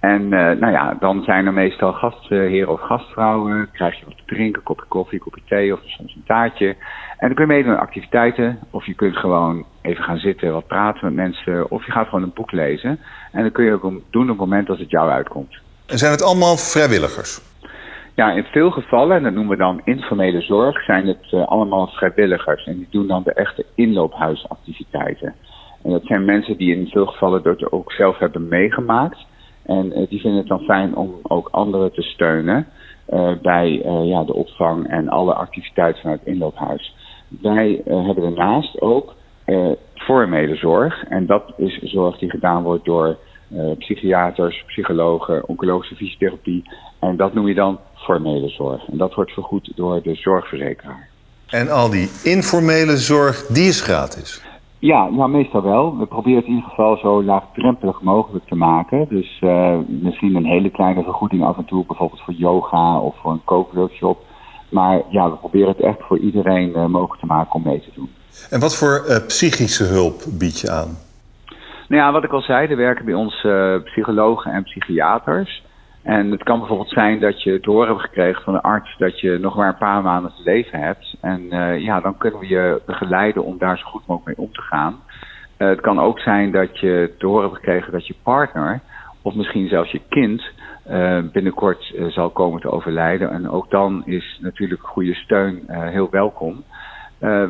En 0.00 0.22
uh, 0.22 0.30
nou 0.30 0.70
ja, 0.72 0.96
dan 1.00 1.22
zijn 1.22 1.46
er 1.46 1.52
meestal 1.52 1.92
gastheren 1.92 2.68
of 2.68 2.80
gastvrouwen. 2.80 3.68
Krijg 3.72 3.98
je 3.98 4.04
wat 4.04 4.16
te 4.16 4.34
drinken, 4.34 4.62
kopje 4.62 4.86
koffie, 4.88 5.18
kopje 5.18 5.42
thee 5.48 5.72
of 5.72 5.80
soms 5.84 6.14
een 6.14 6.24
taartje. 6.26 6.68
En 7.16 7.26
dan 7.26 7.34
kun 7.34 7.46
je 7.46 7.52
meedoen 7.52 7.72
aan 7.72 7.80
activiteiten. 7.80 8.58
Of 8.70 8.86
je 8.86 8.94
kunt 8.94 9.16
gewoon 9.16 9.64
even 9.82 10.04
gaan 10.04 10.18
zitten, 10.18 10.52
wat 10.52 10.66
praten 10.66 11.04
met 11.04 11.14
mensen. 11.14 11.70
Of 11.70 11.86
je 11.86 11.92
gaat 11.92 12.08
gewoon 12.08 12.22
een 12.22 12.32
boek 12.34 12.52
lezen. 12.52 12.98
En 13.32 13.42
dan 13.42 13.52
kun 13.52 13.64
je 13.64 13.72
ook 13.72 13.82
doen 14.10 14.22
op 14.22 14.28
het 14.28 14.38
moment 14.38 14.68
als 14.68 14.78
het 14.78 14.90
jou 14.90 15.10
uitkomt. 15.10 15.58
En 15.86 15.98
zijn 15.98 16.12
het 16.12 16.22
allemaal 16.22 16.56
vrijwilligers? 16.56 17.40
Ja, 18.14 18.32
in 18.32 18.44
veel 18.44 18.70
gevallen, 18.70 19.16
en 19.16 19.22
dat 19.22 19.32
noemen 19.32 19.56
we 19.56 19.62
dan 19.62 19.80
informele 19.84 20.40
zorg, 20.40 20.84
zijn 20.84 21.06
het 21.06 21.32
uh, 21.32 21.46
allemaal 21.46 21.86
vrijwilligers. 21.86 22.66
En 22.66 22.76
die 22.76 22.88
doen 22.90 23.06
dan 23.06 23.22
de 23.22 23.32
echte 23.32 23.66
inloophuisactiviteiten. 23.74 25.34
En 25.82 25.90
dat 25.90 26.04
zijn 26.04 26.24
mensen 26.24 26.56
die 26.56 26.76
in 26.76 26.86
veel 26.86 27.06
gevallen 27.06 27.42
dat 27.42 27.72
ook 27.72 27.92
zelf 27.92 28.18
hebben 28.18 28.48
meegemaakt. 28.48 29.18
En 29.62 30.06
die 30.08 30.20
vinden 30.20 30.38
het 30.38 30.48
dan 30.48 30.60
fijn 30.60 30.96
om 30.96 31.14
ook 31.22 31.48
anderen 31.50 31.92
te 31.92 32.02
steunen 32.02 32.66
bij 33.42 33.82
ja, 34.04 34.24
de 34.24 34.34
opvang 34.34 34.88
en 34.88 35.08
alle 35.08 35.34
activiteiten 35.34 36.00
vanuit 36.00 36.20
het 36.20 36.28
inloophuis. 36.28 36.94
Wij 37.28 37.82
hebben 37.84 38.22
daarnaast 38.22 38.80
ook 38.80 39.14
formele 39.94 40.56
zorg. 40.56 41.04
En 41.04 41.26
dat 41.26 41.52
is 41.56 41.78
zorg 41.78 42.18
die 42.18 42.30
gedaan 42.30 42.62
wordt 42.62 42.84
door 42.84 43.16
psychiaters, 43.78 44.64
psychologen, 44.66 45.48
oncologische 45.48 45.94
fysiotherapie. 45.94 46.64
En 46.98 47.16
dat 47.16 47.34
noem 47.34 47.48
je 47.48 47.54
dan 47.54 47.78
formele 47.94 48.48
zorg. 48.48 48.88
En 48.88 48.98
dat 48.98 49.14
wordt 49.14 49.32
vergoed 49.32 49.72
door 49.74 50.02
de 50.02 50.14
zorgverzekeraar. 50.14 51.08
En 51.48 51.68
al 51.70 51.90
die 51.90 52.10
informele 52.22 52.96
zorg, 52.96 53.46
die 53.46 53.68
is 53.68 53.80
gratis? 53.80 54.42
Ja, 54.80 55.08
ja, 55.12 55.26
meestal 55.26 55.62
wel. 55.62 55.98
We 55.98 56.06
proberen 56.06 56.38
het 56.38 56.46
in 56.46 56.54
ieder 56.54 56.68
geval 56.68 56.96
zo 56.96 57.22
laagdrempelig 57.24 58.00
mogelijk 58.00 58.44
te 58.46 58.54
maken. 58.54 59.06
Dus 59.08 59.40
uh, 59.40 59.78
misschien 59.86 60.34
een 60.34 60.44
hele 60.44 60.70
kleine 60.70 61.02
vergoeding 61.02 61.44
af 61.44 61.56
en 61.56 61.64
toe, 61.64 61.86
bijvoorbeeld 61.86 62.20
voor 62.20 62.34
yoga 62.34 62.98
of 62.98 63.16
voor 63.22 63.32
een 63.32 63.44
kookworkshop. 63.44 64.18
Maar 64.68 65.02
ja, 65.08 65.30
we 65.30 65.36
proberen 65.36 65.68
het 65.68 65.80
echt 65.80 65.98
voor 66.00 66.18
iedereen 66.18 66.68
uh, 66.68 66.86
mogelijk 66.86 67.20
te 67.20 67.26
maken 67.26 67.52
om 67.52 67.62
mee 67.62 67.80
te 67.80 67.90
doen. 67.94 68.10
En 68.50 68.60
wat 68.60 68.76
voor 68.76 69.04
uh, 69.08 69.26
psychische 69.26 69.84
hulp 69.84 70.22
bied 70.38 70.60
je 70.60 70.70
aan? 70.70 70.96
Nou 71.88 72.02
ja, 72.02 72.12
wat 72.12 72.24
ik 72.24 72.32
al 72.32 72.40
zei, 72.40 72.68
er 72.68 72.76
werken 72.76 73.04
bij 73.04 73.14
ons 73.14 73.46
psychologen 73.84 74.52
en 74.52 74.62
psychiaters. 74.62 75.62
En 76.02 76.30
het 76.30 76.42
kan 76.42 76.58
bijvoorbeeld 76.58 76.90
zijn 76.90 77.20
dat 77.20 77.42
je 77.42 77.58
door 77.60 77.86
hebt 77.86 78.00
gekregen 78.00 78.42
van 78.42 78.52
de 78.52 78.62
arts 78.62 78.96
dat 78.98 79.20
je 79.20 79.38
nog 79.38 79.56
maar 79.56 79.68
een 79.68 79.76
paar 79.76 80.02
maanden 80.02 80.32
te 80.36 80.42
leven 80.42 80.80
hebt. 80.80 81.16
En 81.20 81.40
uh, 81.40 81.78
ja, 81.78 82.00
dan 82.00 82.16
kunnen 82.18 82.40
we 82.40 82.48
je 82.48 82.82
begeleiden 82.86 83.44
om 83.44 83.58
daar 83.58 83.78
zo 83.78 83.84
goed 83.86 84.06
mogelijk 84.06 84.38
mee 84.38 84.46
om 84.46 84.52
te 84.52 84.62
gaan. 84.62 85.00
Uh, 85.58 85.68
het 85.68 85.80
kan 85.80 86.00
ook 86.00 86.18
zijn 86.18 86.50
dat 86.50 86.78
je 86.78 87.14
door 87.18 87.42
hebt 87.42 87.54
gekregen 87.54 87.92
dat 87.92 88.06
je 88.06 88.14
partner, 88.22 88.80
of 89.22 89.34
misschien 89.34 89.68
zelfs 89.68 89.90
je 89.90 90.00
kind, 90.08 90.42
uh, 90.90 91.18
binnenkort 91.32 91.94
zal 92.08 92.30
komen 92.30 92.60
te 92.60 92.70
overlijden. 92.70 93.30
En 93.30 93.50
ook 93.50 93.70
dan 93.70 94.02
is 94.06 94.38
natuurlijk 94.42 94.82
goede 94.82 95.14
steun 95.14 95.64
heel 95.68 96.10
welkom. 96.10 96.64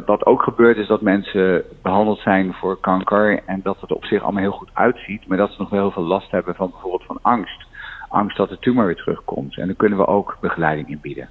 wat 0.07 0.27
ook 0.27 0.43
gebeurt 0.43 0.77
is 0.77 0.87
dat 0.87 1.01
mensen 1.01 1.65
behandeld 1.83 2.19
zijn 2.19 2.53
voor 2.53 2.81
kanker 2.81 3.41
en 3.47 3.61
dat 3.63 3.81
het 3.81 3.93
op 3.93 4.05
zich 4.05 4.23
allemaal 4.23 4.43
heel 4.43 4.51
goed 4.51 4.71
uitziet, 4.73 5.27
maar 5.27 5.39
dat 5.39 5.51
ze 5.51 5.57
nog 5.59 5.71
wel 5.71 5.81
heel 5.81 5.91
veel 5.91 6.03
last 6.03 6.31
hebben 6.31 6.55
van 6.55 6.71
bijvoorbeeld 6.71 7.05
van 7.05 7.19
angst 7.23 7.69
angst 8.11 8.37
dat 8.37 8.49
de 8.49 8.59
tumor 8.59 8.87
weer 8.87 8.97
terugkomt. 8.97 9.59
En 9.59 9.67
dan 9.67 9.77
kunnen 9.77 9.99
we 9.99 10.07
ook 10.07 10.37
begeleiding 10.41 10.89
in 10.89 11.01
bieden. 11.01 11.29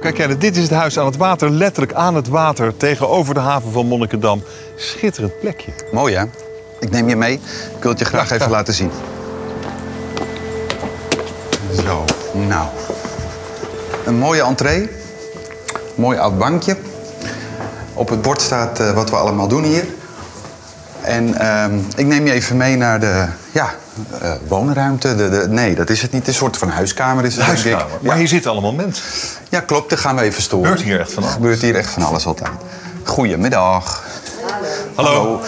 Kijk, 0.00 0.16
ja, 0.16 0.26
dit 0.26 0.56
is 0.56 0.62
het 0.62 0.70
huis 0.70 0.98
aan 0.98 1.06
het 1.06 1.16
water, 1.16 1.50
letterlijk 1.50 1.92
aan 1.92 2.14
het 2.14 2.28
water, 2.28 2.76
tegenover 2.76 3.34
de 3.34 3.40
haven 3.40 3.72
van 3.72 3.86
Monnikendam. 3.86 4.42
Schitterend 4.76 5.40
plekje. 5.40 5.72
Mooi 5.92 6.14
hè? 6.14 6.24
Ik 6.80 6.90
neem 6.90 7.08
je 7.08 7.16
mee. 7.16 7.32
Ik 7.76 7.82
wil 7.82 7.90
het 7.90 7.98
je 7.98 8.04
graag 8.04 8.30
even 8.30 8.50
laten 8.50 8.74
zien. 8.74 8.90
Zo, 11.72 12.04
nou. 12.32 12.68
Een 14.06 14.18
mooie 14.18 14.42
entree. 14.42 14.88
Mooi 15.94 16.18
oud 16.18 16.38
bankje. 16.38 16.76
Op 18.00 18.08
het 18.08 18.22
bord 18.22 18.40
staat 18.40 18.80
uh, 18.80 18.90
wat 18.90 19.10
we 19.10 19.16
allemaal 19.16 19.48
doen 19.48 19.64
hier. 19.64 19.84
En 21.00 21.28
uh, 21.28 21.64
ik 21.96 22.06
neem 22.06 22.26
je 22.26 22.32
even 22.32 22.56
mee 22.56 22.76
naar 22.76 23.00
de 23.00 23.26
ja, 23.52 23.74
uh, 24.22 24.32
woonruimte. 24.48 25.16
De, 25.16 25.28
de, 25.28 25.46
nee, 25.48 25.74
dat 25.74 25.90
is 25.90 26.02
het 26.02 26.12
niet. 26.12 26.28
Een 26.28 26.34
soort 26.34 26.56
van 26.56 26.68
huiskamer 26.68 27.24
is 27.24 27.36
het, 27.36 27.44
huiskamer. 27.44 27.78
denk 27.78 28.00
ik. 28.00 28.06
Maar 28.06 28.16
hier 28.16 28.28
zitten 28.28 28.50
allemaal 28.50 28.72
mensen. 28.72 29.04
Ja, 29.48 29.60
klopt. 29.60 29.90
Daar 29.90 29.98
gaan 29.98 30.16
we 30.16 30.22
even 30.22 30.42
storen. 30.42 30.66
Gebeurt 30.66 30.86
hier 30.86 31.00
echt 31.00 31.12
van 31.12 31.22
alles? 31.22 31.34
Gebeurt 31.34 31.60
hier 31.60 31.76
echt 31.76 31.90
van 31.90 32.02
alles 32.02 32.26
altijd. 32.26 32.50
Goedemiddag. 33.04 34.04
Hallo. 34.94 35.10
Hallo. 35.10 35.40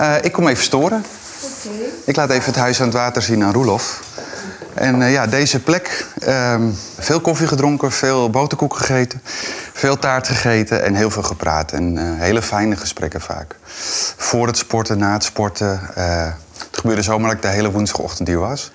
Uh, 0.00 0.24
ik 0.24 0.32
kom 0.32 0.48
even 0.48 0.64
storen. 0.64 1.04
Okay. 1.64 1.78
Ik 2.04 2.16
laat 2.16 2.30
even 2.30 2.52
het 2.52 2.56
huis 2.56 2.80
aan 2.80 2.86
het 2.86 2.96
water 2.96 3.22
zien 3.22 3.44
aan 3.44 3.52
Roelof. 3.52 4.00
En 4.74 5.00
uh, 5.00 5.12
ja, 5.12 5.26
deze 5.26 5.60
plek, 5.60 6.06
uh, 6.28 6.54
veel 6.98 7.20
koffie 7.20 7.46
gedronken, 7.46 7.92
veel 7.92 8.30
boterkoek 8.30 8.76
gegeten, 8.76 9.22
veel 9.82 9.98
taart 9.98 10.28
gegeten 10.28 10.84
en 10.84 10.94
heel 10.94 11.10
veel 11.10 11.22
gepraat. 11.22 11.72
En 11.72 11.96
uh, 11.96 12.02
hele 12.18 12.42
fijne 12.42 12.76
gesprekken 12.76 13.20
vaak. 13.20 13.56
Voor 14.16 14.46
het 14.46 14.56
sporten, 14.56 14.98
na 14.98 15.12
het 15.12 15.24
sporten. 15.24 15.80
Uh, 15.98 16.24
het 16.58 16.78
gebeurde 16.78 17.02
zomaar 17.02 17.28
dat 17.28 17.36
ik 17.36 17.42
de 17.42 17.48
hele 17.48 17.70
woensdagochtend 17.70 18.28
hier 18.28 18.38
was. 18.38 18.70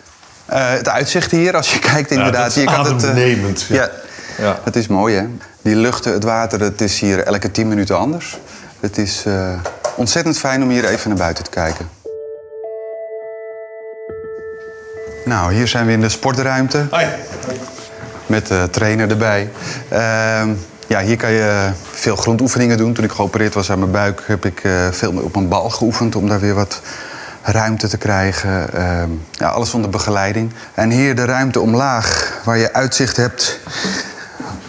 het 0.46 0.90
uitzicht 0.90 1.32
hier, 1.32 1.56
als 1.56 1.74
je 1.74 1.80
kijkt 1.92 2.12
inderdaad. 2.12 2.54
Ja, 2.54 2.66
dat 2.66 2.86
is 2.86 2.94
ademnemend. 2.94 3.60
Het, 3.60 3.68
ja. 3.68 3.90
ja, 4.38 4.60
het 4.64 4.76
is 4.76 4.88
mooi 4.88 5.16
hè. 5.16 5.28
Die 5.62 5.76
luchten, 5.76 6.14
het 6.14 6.24
water, 6.24 6.60
het 6.62 6.82
is 6.82 7.00
hier 7.00 7.24
elke 7.24 7.52
tien 7.52 7.68
minuten 7.68 7.98
anders. 7.98 8.38
Het 8.80 8.98
is 8.98 9.26
ontzettend 9.96 10.38
fijn 10.38 10.64
om 10.64 10.70
hier 10.70 10.86
even 10.86 11.10
naar 11.10 11.18
buiten 11.18 11.44
te 11.44 11.50
kijken. 11.50 11.90
Nou, 15.26 15.54
hier 15.54 15.68
zijn 15.68 15.86
we 15.86 15.92
in 15.92 16.02
de 16.02 16.10
sportruimte. 16.10 16.86
Hoi. 16.90 17.08
Met 18.26 18.48
de 18.48 18.68
trainer 18.72 19.10
erbij. 19.10 19.52
Uh, 19.94 20.42
ja, 20.88 21.02
hier 21.02 21.18
kan 21.18 21.32
je 21.32 21.72
veel 21.92 22.16
grondoefeningen 22.16 22.78
doen. 22.78 22.94
Toen 22.94 23.04
ik 23.04 23.12
geopereerd 23.12 23.54
was 23.54 23.72
aan 23.72 23.80
mijn 23.80 23.92
buik 23.92 24.22
heb 24.26 24.46
ik 24.46 24.64
uh, 24.64 24.88
veel 24.92 25.12
op 25.12 25.36
een 25.36 25.48
bal 25.48 25.70
geoefend... 25.70 26.16
om 26.16 26.30
daar 26.30 26.40
weer 26.40 26.54
wat 26.54 26.82
ruimte 27.42 27.88
te 27.88 27.98
krijgen. 27.98 28.68
Uh, 28.76 29.04
ja, 29.32 29.48
alles 29.48 29.74
onder 29.74 29.90
begeleiding. 29.90 30.52
En 30.74 30.90
hier 30.90 31.16
de 31.16 31.26
ruimte 31.26 31.60
omlaag, 31.60 32.34
waar 32.44 32.58
je 32.58 32.74
uitzicht 32.74 33.18
hebt... 33.18 33.60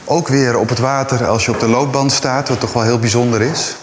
ook 0.04 0.28
weer 0.28 0.58
op 0.58 0.68
het 0.68 0.78
water 0.78 1.26
als 1.26 1.44
je 1.44 1.50
op 1.50 1.60
de 1.60 1.68
loopband 1.68 2.12
staat... 2.12 2.48
wat 2.48 2.60
toch 2.60 2.72
wel 2.72 2.82
heel 2.82 2.98
bijzonder 2.98 3.40
is. 3.40 3.76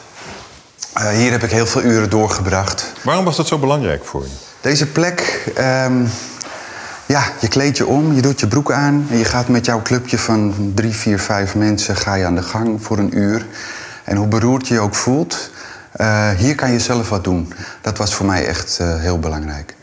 Uh, 0.97 1.07
hier 1.07 1.31
heb 1.31 1.43
ik 1.43 1.51
heel 1.51 1.65
veel 1.65 1.81
uren 1.81 2.09
doorgebracht. 2.09 2.91
Waarom 3.01 3.25
was 3.25 3.35
dat 3.35 3.47
zo 3.47 3.57
belangrijk 3.57 4.05
voor 4.05 4.23
je? 4.23 4.29
Deze 4.61 4.85
plek... 4.85 5.43
Um, 5.59 6.09
ja, 7.05 7.23
je 7.39 7.47
kleed 7.47 7.77
je 7.77 7.85
om, 7.85 8.13
je 8.13 8.21
doet 8.21 8.39
je 8.39 8.47
broek 8.47 8.71
aan 8.71 9.07
en 9.09 9.17
je 9.17 9.25
gaat 9.25 9.47
met 9.47 9.65
jouw 9.65 9.81
clubje 9.81 10.17
van 10.17 10.71
drie, 10.75 10.93
vier, 10.93 11.19
vijf 11.19 11.55
mensen 11.55 11.95
ga 11.95 12.13
je 12.13 12.25
aan 12.25 12.35
de 12.35 12.41
gang 12.41 12.83
voor 12.83 12.97
een 12.97 13.17
uur. 13.17 13.45
En 14.03 14.15
hoe 14.15 14.27
beroerd 14.27 14.67
je 14.67 14.73
je 14.73 14.79
ook 14.79 14.95
voelt, 14.95 15.49
uh, 15.95 16.29
hier 16.29 16.55
kan 16.55 16.71
je 16.71 16.79
zelf 16.79 17.09
wat 17.09 17.23
doen. 17.23 17.53
Dat 17.81 17.97
was 17.97 18.15
voor 18.15 18.25
mij 18.25 18.45
echt 18.45 18.77
uh, 18.81 18.99
heel 18.99 19.19
belangrijk. 19.19 19.75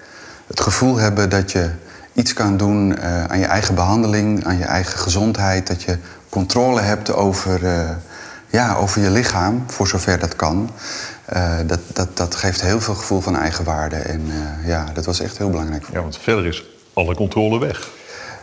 Het 0.47 0.61
gevoel 0.61 0.97
hebben 0.97 1.29
dat 1.29 1.52
je 1.52 1.71
iets 2.12 2.33
kan 2.33 2.57
doen 2.57 2.91
uh, 2.91 3.25
aan 3.25 3.38
je 3.38 3.47
eigen 3.47 3.75
behandeling, 3.75 4.45
aan 4.45 4.59
je 4.59 4.64
eigen 4.64 4.99
gezondheid. 4.99 5.67
Dat 5.67 5.83
je 5.83 5.99
controle 6.29 6.81
hebt 6.81 7.12
over, 7.12 7.61
ja, 8.50 8.75
over 8.75 9.02
je 9.02 9.11
lichaam, 9.11 9.64
voor 9.67 9.88
zover 9.88 10.19
dat 10.19 10.37
kan. 10.37 10.71
dat, 11.67 11.81
dat, 11.93 12.17
dat 12.17 12.35
geeft 12.35 12.62
heel 12.62 12.81
veel 12.81 12.95
gevoel 12.95 13.21
van 13.21 13.37
eigenwaarde. 13.37 13.97
En 13.97 14.23
ja, 14.64 14.87
dat 14.95 15.05
was 15.05 15.21
echt 15.21 15.38
heel 15.38 15.50
belangrijk. 15.50 15.85
Ja, 15.93 16.00
want 16.00 16.19
verder 16.19 16.47
is 16.47 16.72
alle 16.95 17.15
controle 17.15 17.59
weg. 17.59 17.91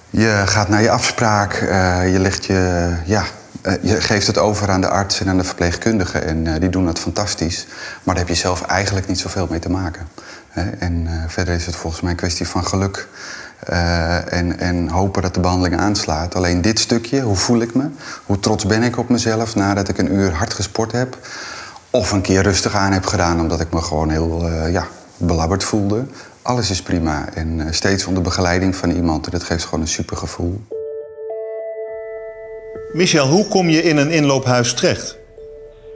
Je 0.10 0.44
gaat 0.46 0.70
naar 0.70 0.82
je 0.82 0.90
afspraak, 0.90 1.62
uh, 1.62 2.12
je, 2.14 2.20
legt 2.20 2.46
je, 2.46 2.94
ja, 3.06 3.24
uh, 3.64 3.74
je 3.82 4.02
geeft 4.02 4.28
het 4.28 4.38
over 4.38 4.70
aan 4.70 4.82
de 4.82 4.88
arts 4.88 5.20
en 5.20 5.30
aan 5.30 5.38
de 5.38 5.44
verpleegkundige. 5.44 6.20
En 6.20 6.46
uh, 6.46 6.54
die 6.60 6.70
doen 6.70 6.86
dat 6.86 7.00
fantastisch. 7.00 7.66
Maar 8.04 8.16
daar 8.16 8.26
heb 8.26 8.36
je 8.36 8.42
zelf 8.42 8.62
eigenlijk 8.62 9.08
niet 9.08 9.20
zoveel 9.20 9.48
mee 9.50 9.60
te 9.60 9.70
maken. 9.70 10.08
en 10.80 11.08
verder 11.28 11.54
is 11.54 11.66
het 11.66 11.76
volgens 11.76 12.02
mij 12.02 12.12
een 12.12 12.18
kwestie 12.18 12.48
van 12.48 12.66
geluk. 12.66 13.08
en, 14.30 14.60
en 14.60 14.88
hopen 14.88 15.22
dat 15.22 15.34
de 15.34 15.40
behandeling 15.40 15.82
aanslaat. 15.82 16.36
Alleen 16.36 16.62
dit 16.62 16.80
stukje, 16.80 17.22
hoe 17.22 17.36
voel 17.36 17.62
ik 17.62 17.76
me? 17.76 17.90
Hoe 18.26 18.40
trots 18.40 18.66
ben 18.66 18.84
ik 18.84 18.98
op 18.98 19.10
mezelf 19.10 19.56
nadat 19.56 19.88
ik 19.88 19.98
een 19.98 20.14
uur 20.14 20.34
hard 20.34 20.54
gesport 20.54 20.92
heb? 20.92 21.18
Of 21.90 22.12
een 22.12 22.22
keer 22.22 22.42
rustig 22.42 22.76
aan 22.76 22.92
heb 22.92 23.06
gedaan 23.06 23.40
omdat 23.40 23.60
ik 23.60 23.72
me 23.72 23.82
gewoon 23.82 24.10
heel 24.10 24.50
ja, 24.68 24.88
belabberd 25.18 25.64
voelde. 25.64 26.06
Alles 26.50 26.70
is 26.70 26.82
prima 26.82 27.26
en 27.36 27.60
eh, 27.60 27.66
steeds 27.72 28.08
onder 28.08 28.24
begeleiding 28.24 28.76
van 28.76 28.90
iemand. 28.90 29.32
Dat 29.32 29.44
geeft 29.44 29.66
gewoon 29.66 29.82
een 29.82 29.98
supergevoel. 30.00 30.54
Michel, 32.94 33.28
hoe 33.28 33.48
kom 33.48 33.68
je 33.68 33.82
in 33.82 33.98
een 33.98 34.12
inloophuis 34.12 34.74
terecht? 34.74 35.20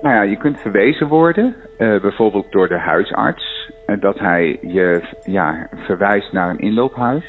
Nou 0.02 0.16
ja, 0.16 0.22
je 0.22 0.38
kunt 0.38 0.60
verwezen 0.60 1.08
worden, 1.08 1.56
uh, 1.78 2.02
bijvoorbeeld 2.02 2.52
door 2.52 2.68
de 2.68 2.80
huisarts. 2.80 3.72
Uh, 3.88 4.02
dat 4.02 4.20
hij 4.20 4.60
je 4.62 5.04
ja, 5.24 5.70
verwijst 5.76 6.32
naar 6.32 6.50
een 6.50 6.60
inloophuis. 6.60 7.24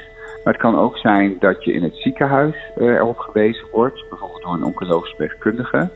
Maar 0.45 0.53
het 0.53 0.63
kan 0.63 0.79
ook 0.79 0.97
zijn 0.97 1.37
dat 1.39 1.65
je 1.65 1.73
in 1.73 1.83
het 1.83 1.97
ziekenhuis 1.97 2.57
uh, 2.79 2.87
erop 2.87 3.19
gewezen 3.19 3.67
wordt, 3.73 4.05
bijvoorbeeld 4.09 4.43
door 4.43 4.55
een 4.55 4.65
oncologisch 4.65 5.09
verpleegkundige. 5.09 5.91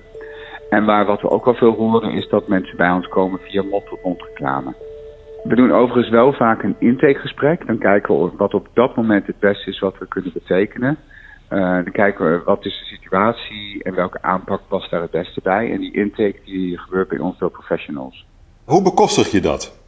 En 0.71 0.85
waar 0.85 1.07
wat 1.07 1.21
we 1.21 1.31
ook 1.31 1.47
al 1.47 1.55
veel 1.55 1.75
horen 1.75 2.13
is 2.13 2.29
dat 2.29 2.49
mensen 2.49 2.77
bij 2.77 2.91
ons 2.91 3.09
komen 3.09 3.41
via 3.43 3.63
mond-tot-mond 3.63 4.23
reclame. 4.23 4.75
We 5.49 5.55
doen 5.55 5.73
overigens 5.73 6.09
wel 6.09 6.33
vaak 6.33 6.63
een 6.63 6.77
intakegesprek. 6.79 7.67
Dan 7.67 7.79
kijken 7.79 8.23
we 8.23 8.31
wat 8.37 8.55
op 8.55 8.69
dat 8.73 8.97
moment 8.97 9.27
het 9.27 9.39
beste 9.39 9.71
is 9.71 9.79
wat 9.79 9.99
we 9.99 10.09
kunnen 10.09 10.33
betekenen. 10.33 10.97
Uh, 11.51 11.59
dan 11.59 11.93
kijken 11.93 12.31
we 12.31 12.43
wat 12.45 12.65
is 12.65 12.79
de 12.79 12.85
situatie 12.85 13.83
en 13.83 13.95
welke 13.95 14.23
aanpak 14.23 14.61
past 14.69 14.91
daar 14.91 15.01
het 15.01 15.11
beste 15.11 15.41
bij. 15.43 15.73
En 15.73 15.81
die 15.81 15.93
intake 15.93 16.41
die 16.45 16.79
gebeurt 16.79 17.09
bij 17.09 17.19
ons 17.19 17.39
door 17.39 17.51
professionals. 17.51 18.27
Hoe 18.65 18.83
bekostig 18.83 19.31
je 19.31 19.41
dat? 19.41 19.81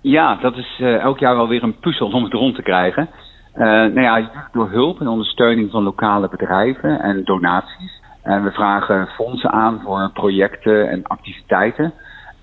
Ja, 0.00 0.34
dat 0.34 0.56
is 0.56 0.78
uh, 0.80 0.94
elk 0.94 1.18
jaar 1.18 1.36
wel 1.36 1.48
weer 1.48 1.62
een 1.62 1.78
puzzel 1.78 2.10
om 2.10 2.24
het 2.24 2.32
rond 2.32 2.54
te 2.54 2.62
krijgen. 2.62 3.08
Uh, 3.54 3.64
nou 3.64 4.00
ja, 4.00 4.30
door 4.52 4.70
hulp 4.70 5.00
en 5.00 5.08
ondersteuning 5.08 5.70
van 5.70 5.82
lokale 5.82 6.28
bedrijven 6.28 7.00
en 7.00 7.24
donaties. 7.24 8.00
En 8.22 8.44
we 8.44 8.50
vragen 8.50 9.06
fondsen 9.06 9.50
aan 9.50 9.80
voor 9.84 10.10
projecten 10.12 10.90
en 10.90 11.02
activiteiten. 11.02 11.92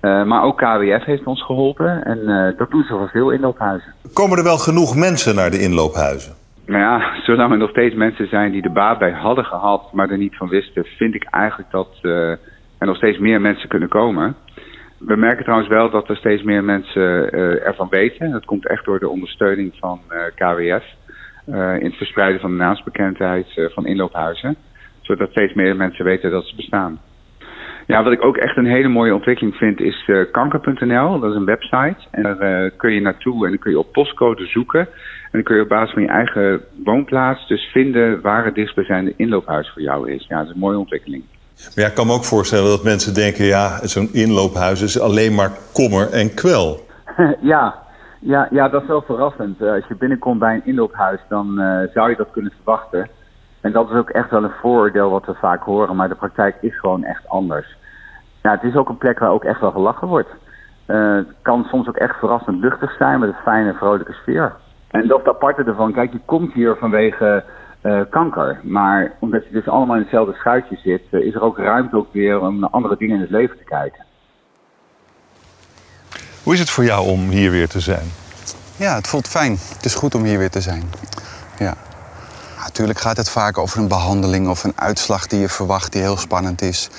Maar 0.00 0.42
ook 0.42 0.56
KWF 0.56 1.04
heeft 1.04 1.24
ons 1.24 1.44
geholpen 1.44 2.04
en 2.04 2.54
dat 2.56 2.70
doen 2.70 2.82
ze 2.82 2.88
voor 2.88 3.08
veel 3.08 3.30
inloophuizen. 3.30 3.94
Komen 4.12 4.38
er 4.38 4.44
wel 4.44 4.58
genoeg 4.58 4.96
mensen 4.96 5.34
naar 5.34 5.50
de 5.50 5.60
inloophuizen? 5.60 6.32
Nou 6.66 6.80
ja, 6.80 7.14
zolang 7.26 7.52
er 7.52 7.58
nog 7.58 7.70
steeds 7.70 7.94
mensen 7.94 8.28
zijn 8.28 8.52
die 8.52 8.62
de 8.62 8.70
baat 8.70 8.98
bij 8.98 9.12
hadden 9.12 9.44
gehad, 9.44 9.92
maar 9.92 10.10
er 10.10 10.18
niet 10.18 10.36
van 10.36 10.48
wisten, 10.48 10.84
vind 10.84 11.14
ik 11.14 11.24
eigenlijk 11.24 11.70
dat 11.70 11.88
er 12.02 12.86
nog 12.86 12.96
steeds 12.96 13.18
meer 13.18 13.40
mensen 13.40 13.68
kunnen 13.68 13.88
komen. 13.88 14.36
We 14.98 15.16
merken 15.16 15.42
trouwens 15.42 15.70
wel 15.70 15.90
dat 15.90 16.08
er 16.08 16.16
steeds 16.16 16.42
meer 16.42 16.64
mensen 16.64 17.34
uh, 17.34 17.66
ervan 17.66 17.88
weten. 17.88 18.30
Dat 18.30 18.44
komt 18.44 18.66
echt 18.66 18.84
door 18.84 18.98
de 18.98 19.08
ondersteuning 19.08 19.74
van 19.78 20.00
uh, 20.10 20.18
KWF. 20.34 20.84
Uh, 21.48 21.76
in 21.78 21.84
het 21.84 21.94
verspreiden 21.94 22.40
van 22.40 22.50
de 22.50 22.56
naamsbekendheid 22.56 23.46
van 23.74 23.86
inloophuizen. 23.86 24.56
Zodat 25.00 25.30
steeds 25.30 25.54
meer 25.54 25.76
mensen 25.76 26.04
weten 26.04 26.30
dat 26.30 26.44
ze 26.44 26.56
bestaan. 26.56 27.00
Ja, 27.86 28.02
wat 28.02 28.12
ik 28.12 28.24
ook 28.24 28.36
echt 28.36 28.56
een 28.56 28.66
hele 28.66 28.88
mooie 28.88 29.14
ontwikkeling 29.14 29.54
vind 29.54 29.80
is 29.80 30.10
kanker.nl. 30.32 31.20
Dat 31.20 31.30
is 31.30 31.36
een 31.36 31.44
website. 31.44 31.96
En 32.10 32.22
daar 32.22 32.70
kun 32.70 32.92
je 32.92 33.00
naartoe 33.00 33.44
en 33.44 33.50
dan 33.50 33.58
kun 33.58 33.70
je 33.70 33.78
op 33.78 33.92
postcode 33.92 34.46
zoeken. 34.46 34.80
En 34.80 35.32
dan 35.32 35.42
kun 35.42 35.56
je 35.56 35.62
op 35.62 35.68
basis 35.68 35.92
van 35.92 36.02
je 36.02 36.08
eigen 36.08 36.60
woonplaats 36.84 37.48
dus 37.48 37.70
vinden 37.72 38.20
waar 38.20 38.44
het 38.44 38.54
dichtstbijzijnde 38.54 39.14
inloophuis 39.16 39.70
voor 39.72 39.82
jou 39.82 40.10
is. 40.10 40.26
Ja, 40.28 40.36
dat 40.36 40.46
is 40.46 40.52
een 40.52 40.60
mooie 40.60 40.78
ontwikkeling. 40.78 41.24
Maar 41.56 41.84
ja, 41.84 41.86
ik 41.86 41.94
kan 41.94 42.06
me 42.06 42.12
ook 42.12 42.24
voorstellen 42.24 42.68
dat 42.68 42.84
mensen 42.84 43.14
denken... 43.14 43.44
ja, 43.44 43.86
zo'n 43.86 44.08
inloophuis 44.12 44.82
is 44.82 45.00
alleen 45.00 45.34
maar 45.34 45.50
kommer 45.72 46.10
en 46.10 46.34
kwel. 46.34 46.80
ja, 47.52 47.74
ja, 48.20 48.48
ja, 48.50 48.68
dat 48.68 48.82
is 48.82 48.88
wel 48.88 49.02
verrassend. 49.02 49.60
Eh, 49.60 49.72
als 49.72 49.86
je 49.88 49.96
binnenkomt 49.96 50.38
bij 50.38 50.54
een 50.54 50.66
inloophuis, 50.66 51.20
dan 51.28 51.46
zou 51.94 52.10
je 52.10 52.16
dat 52.16 52.30
kunnen 52.30 52.52
verwachten. 52.56 53.08
En 53.66 53.72
dat 53.72 53.90
is 53.90 53.96
ook 53.96 54.10
echt 54.10 54.30
wel 54.30 54.44
een 54.44 54.60
vooroordeel 54.60 55.10
wat 55.10 55.26
we 55.26 55.34
vaak 55.34 55.62
horen, 55.62 55.96
maar 55.96 56.08
de 56.08 56.14
praktijk 56.14 56.56
is 56.60 56.78
gewoon 56.78 57.04
echt 57.04 57.28
anders. 57.28 57.76
Ja, 58.42 58.50
het 58.50 58.62
is 58.62 58.74
ook 58.74 58.88
een 58.88 58.98
plek 58.98 59.18
waar 59.18 59.30
ook 59.30 59.44
echt 59.44 59.60
wel 59.60 59.70
gelachen 59.70 60.08
wordt. 60.08 60.28
Uh, 60.86 61.16
het 61.16 61.26
kan 61.42 61.64
soms 61.64 61.88
ook 61.88 61.96
echt 61.96 62.18
verrassend 62.18 62.60
luchtig 62.60 62.96
zijn 62.96 63.20
met 63.20 63.28
een 63.28 63.42
fijne, 63.42 63.74
vrolijke 63.74 64.12
sfeer. 64.12 64.54
En 64.90 65.08
dat 65.08 65.18
is 65.18 65.24
het 65.24 65.34
aparte 65.34 65.64
ervan. 65.64 65.92
Kijk, 65.92 66.12
je 66.12 66.20
komt 66.24 66.52
hier 66.52 66.76
vanwege 66.76 67.44
uh, 67.82 68.00
kanker. 68.10 68.60
Maar 68.62 69.12
omdat 69.18 69.46
je 69.46 69.52
dus 69.52 69.68
allemaal 69.68 69.96
in 69.96 70.02
hetzelfde 70.02 70.34
schuitje 70.34 70.76
zit, 70.76 71.02
uh, 71.10 71.26
is 71.26 71.34
er 71.34 71.42
ook 71.42 71.58
ruimte 71.58 71.96
ook 71.96 72.12
weer 72.12 72.40
om 72.40 72.58
naar 72.58 72.70
andere 72.70 72.96
dingen 72.96 73.14
in 73.14 73.20
het 73.20 73.30
leven 73.30 73.56
te 73.56 73.64
kijken. 73.64 74.04
Hoe 76.42 76.52
is 76.52 76.60
het 76.60 76.70
voor 76.70 76.84
jou 76.84 77.06
om 77.06 77.20
hier 77.20 77.50
weer 77.50 77.68
te 77.68 77.80
zijn? 77.80 78.06
Ja, 78.76 78.94
het 78.94 79.08
voelt 79.08 79.28
fijn. 79.28 79.52
Het 79.52 79.84
is 79.84 79.94
goed 79.94 80.14
om 80.14 80.22
hier 80.22 80.38
weer 80.38 80.50
te 80.50 80.60
zijn. 80.60 80.82
Ja. 81.58 81.85
Natuurlijk 82.62 83.00
gaat 83.00 83.16
het 83.16 83.28
vaak 83.28 83.58
over 83.58 83.78
een 83.78 83.88
behandeling 83.88 84.48
of 84.48 84.64
een 84.64 84.72
uitslag 84.74 85.26
die 85.26 85.40
je 85.40 85.48
verwacht 85.48 85.92
die 85.92 86.00
heel 86.00 86.16
spannend 86.16 86.62
is. 86.62 86.90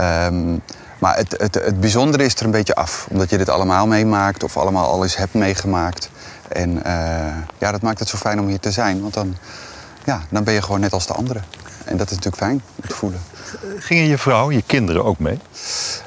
Um, 0.00 0.62
maar 0.98 1.16
het, 1.16 1.34
het, 1.38 1.54
het 1.54 1.80
bijzondere 1.80 2.24
is 2.24 2.34
er 2.34 2.44
een 2.44 2.50
beetje 2.50 2.74
af. 2.74 3.06
Omdat 3.10 3.30
je 3.30 3.38
dit 3.38 3.48
allemaal 3.48 3.86
meemaakt 3.86 4.42
of 4.42 4.56
allemaal 4.56 4.86
al 4.86 5.02
eens 5.02 5.16
hebt 5.16 5.34
meegemaakt. 5.34 6.10
En 6.48 6.70
uh, 6.70 6.82
ja, 7.58 7.70
dat 7.72 7.82
maakt 7.82 7.98
het 7.98 8.08
zo 8.08 8.16
fijn 8.16 8.40
om 8.40 8.46
hier 8.46 8.60
te 8.60 8.70
zijn. 8.70 9.00
Want 9.00 9.14
dan 9.14 9.36
ja, 10.04 10.20
dan 10.30 10.44
ben 10.44 10.54
je 10.54 10.62
gewoon 10.62 10.80
net 10.80 10.92
als 10.92 11.06
de 11.06 11.12
anderen. 11.12 11.44
En 11.84 11.96
dat 11.96 12.10
is 12.10 12.16
natuurlijk 12.16 12.42
fijn 12.42 12.62
om 12.76 12.88
te 12.88 12.94
voelen. 12.94 13.20
Gingen 13.78 14.04
je 14.04 14.18
vrouw, 14.18 14.50
je 14.50 14.62
kinderen 14.62 15.04
ook 15.04 15.18
mee? 15.18 15.38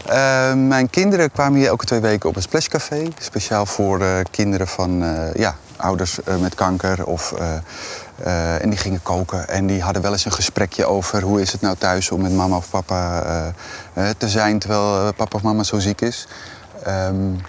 Uh, 0.10 0.54
mijn 0.54 0.90
kinderen 0.90 1.32
kwamen 1.32 1.60
hier 1.60 1.68
elke 1.68 1.86
twee 1.86 2.00
weken 2.00 2.30
op 2.30 2.36
een 2.36 2.42
splashcafé. 2.42 3.08
Speciaal 3.20 3.66
voor 3.66 4.02
uh, 4.02 4.20
kinderen 4.32 4.68
van 4.68 5.04
uh, 5.04 5.34
ja, 5.34 5.56
ouders 5.76 6.20
met 6.40 6.56
kanker. 6.56 7.06
Of, 7.06 7.34
en 8.62 8.70
die 8.70 8.80
gingen 8.80 9.02
koken. 9.02 9.50
En 9.50 9.68
die 9.68 9.82
hadden 9.82 10.02
wel 10.02 10.12
eens 10.12 10.26
een 10.26 10.32
gesprekje 10.32 10.86
over 10.86 11.22
hoe 11.22 11.42
is 11.42 11.52
het 11.52 11.62
nou 11.62 11.76
thuis 11.78 12.12
om 12.12 12.22
met 12.22 12.34
mama 12.34 12.56
of 12.56 12.70
papa 12.70 13.24
te 14.18 14.30
zijn 14.30 14.60
terwijl 14.60 15.14
papa 15.14 15.36
of 15.36 15.42
mama 15.42 15.64
zo 15.64 15.80
ziek 15.80 16.02
is. 16.02 16.28
Um, 16.88 17.42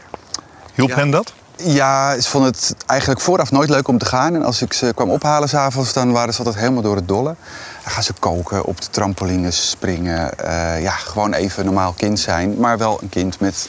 Hielp 0.75 0.88
ja. 0.88 0.97
hen 0.97 1.11
dat? 1.11 1.33
Ja, 1.56 2.21
ze 2.21 2.28
vonden 2.28 2.50
het 2.50 2.75
eigenlijk 2.87 3.21
vooraf 3.21 3.50
nooit 3.50 3.68
leuk 3.68 3.88
om 3.88 3.99
te 3.99 4.06
gaan. 4.06 4.35
En 4.35 4.42
als 4.42 4.62
ik 4.62 4.73
ze 4.73 4.93
kwam 4.95 5.10
ophalen 5.10 5.49
s'avonds, 5.49 5.93
dan 5.93 6.12
waren 6.12 6.32
ze 6.32 6.38
altijd 6.38 6.56
helemaal 6.56 6.82
door 6.82 6.97
het 6.97 7.08
dolle. 7.08 7.34
Dan 7.82 7.93
gaan 7.93 8.02
ze 8.02 8.12
koken, 8.19 8.65
op 8.65 8.80
de 8.80 8.91
trampolines 8.91 9.71
springen. 9.71 10.30
Uh, 10.45 10.82
ja, 10.82 10.91
gewoon 10.91 11.32
even 11.32 11.65
normaal 11.65 11.93
kind 11.93 12.21
zijn. 12.21 12.56
Maar 12.58 12.78
wel 12.78 12.99
een 13.02 13.08
kind 13.08 13.41
met, 13.41 13.69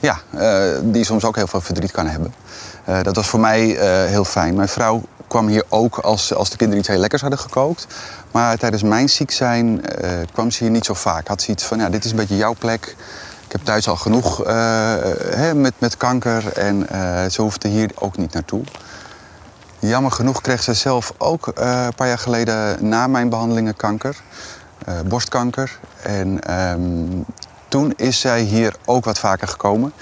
ja, 0.00 0.18
uh, 0.34 0.78
die 0.82 1.04
soms 1.04 1.24
ook 1.24 1.36
heel 1.36 1.46
veel 1.46 1.60
verdriet 1.60 1.90
kan 1.90 2.06
hebben. 2.06 2.34
Uh, 2.88 3.02
dat 3.02 3.16
was 3.16 3.26
voor 3.26 3.40
mij 3.40 3.60
heel 4.08 4.24
fijn. 4.24 4.54
Mijn 4.54 4.68
vrouw 4.68 5.02
kwam 5.26 5.46
hier 5.48 5.64
ook 5.68 5.98
als, 5.98 6.34
als 6.34 6.50
de 6.50 6.56
kinderen 6.56 6.80
iets 6.80 6.90
heel 6.90 7.00
lekkers 7.00 7.22
hadden 7.22 7.40
gekookt. 7.40 7.86
Maar 8.30 8.56
tijdens 8.58 8.82
mijn 8.82 9.08
ziek 9.08 9.30
zijn 9.30 9.84
kwam 10.32 10.50
ze 10.50 10.62
hier 10.62 10.72
niet 10.72 10.84
zo 10.84 10.94
vaak. 10.94 11.28
Had 11.28 11.42
ze 11.42 11.50
iets 11.50 11.64
van, 11.64 11.78
ja, 11.78 11.88
dit 11.88 12.04
is 12.04 12.10
een 12.10 12.16
beetje 12.16 12.36
jouw 12.36 12.54
plek. 12.58 12.96
Ik 13.46 13.52
heb 13.52 13.64
thuis 13.64 13.88
al 13.88 13.96
genoeg 13.96 14.40
uh, 14.40 14.46
hè, 15.30 15.54
met, 15.54 15.72
met 15.78 15.96
kanker 15.96 16.52
en 16.52 16.86
uh, 16.92 17.24
ze 17.30 17.42
hoefde 17.42 17.68
hier 17.68 17.90
ook 17.94 18.16
niet 18.16 18.32
naartoe. 18.32 18.62
Jammer 19.78 20.12
genoeg 20.12 20.40
kreeg 20.40 20.62
ze 20.62 20.74
zelf 20.74 21.12
ook 21.18 21.46
een 21.46 21.94
paar 21.94 22.08
jaar 22.08 22.18
geleden 22.18 22.88
na 22.88 23.06
mijn 23.06 23.28
behandelingen 23.28 23.76
kanker, 23.76 24.16
borstkanker. 25.04 25.78
En 26.02 26.60
um, 26.70 27.24
toen 27.74 27.92
is 27.96 28.20
zij 28.20 28.40
hier 28.40 28.74
ook 28.84 29.04
wat 29.04 29.18
vaker 29.18 29.48
gekomen. 29.48 29.92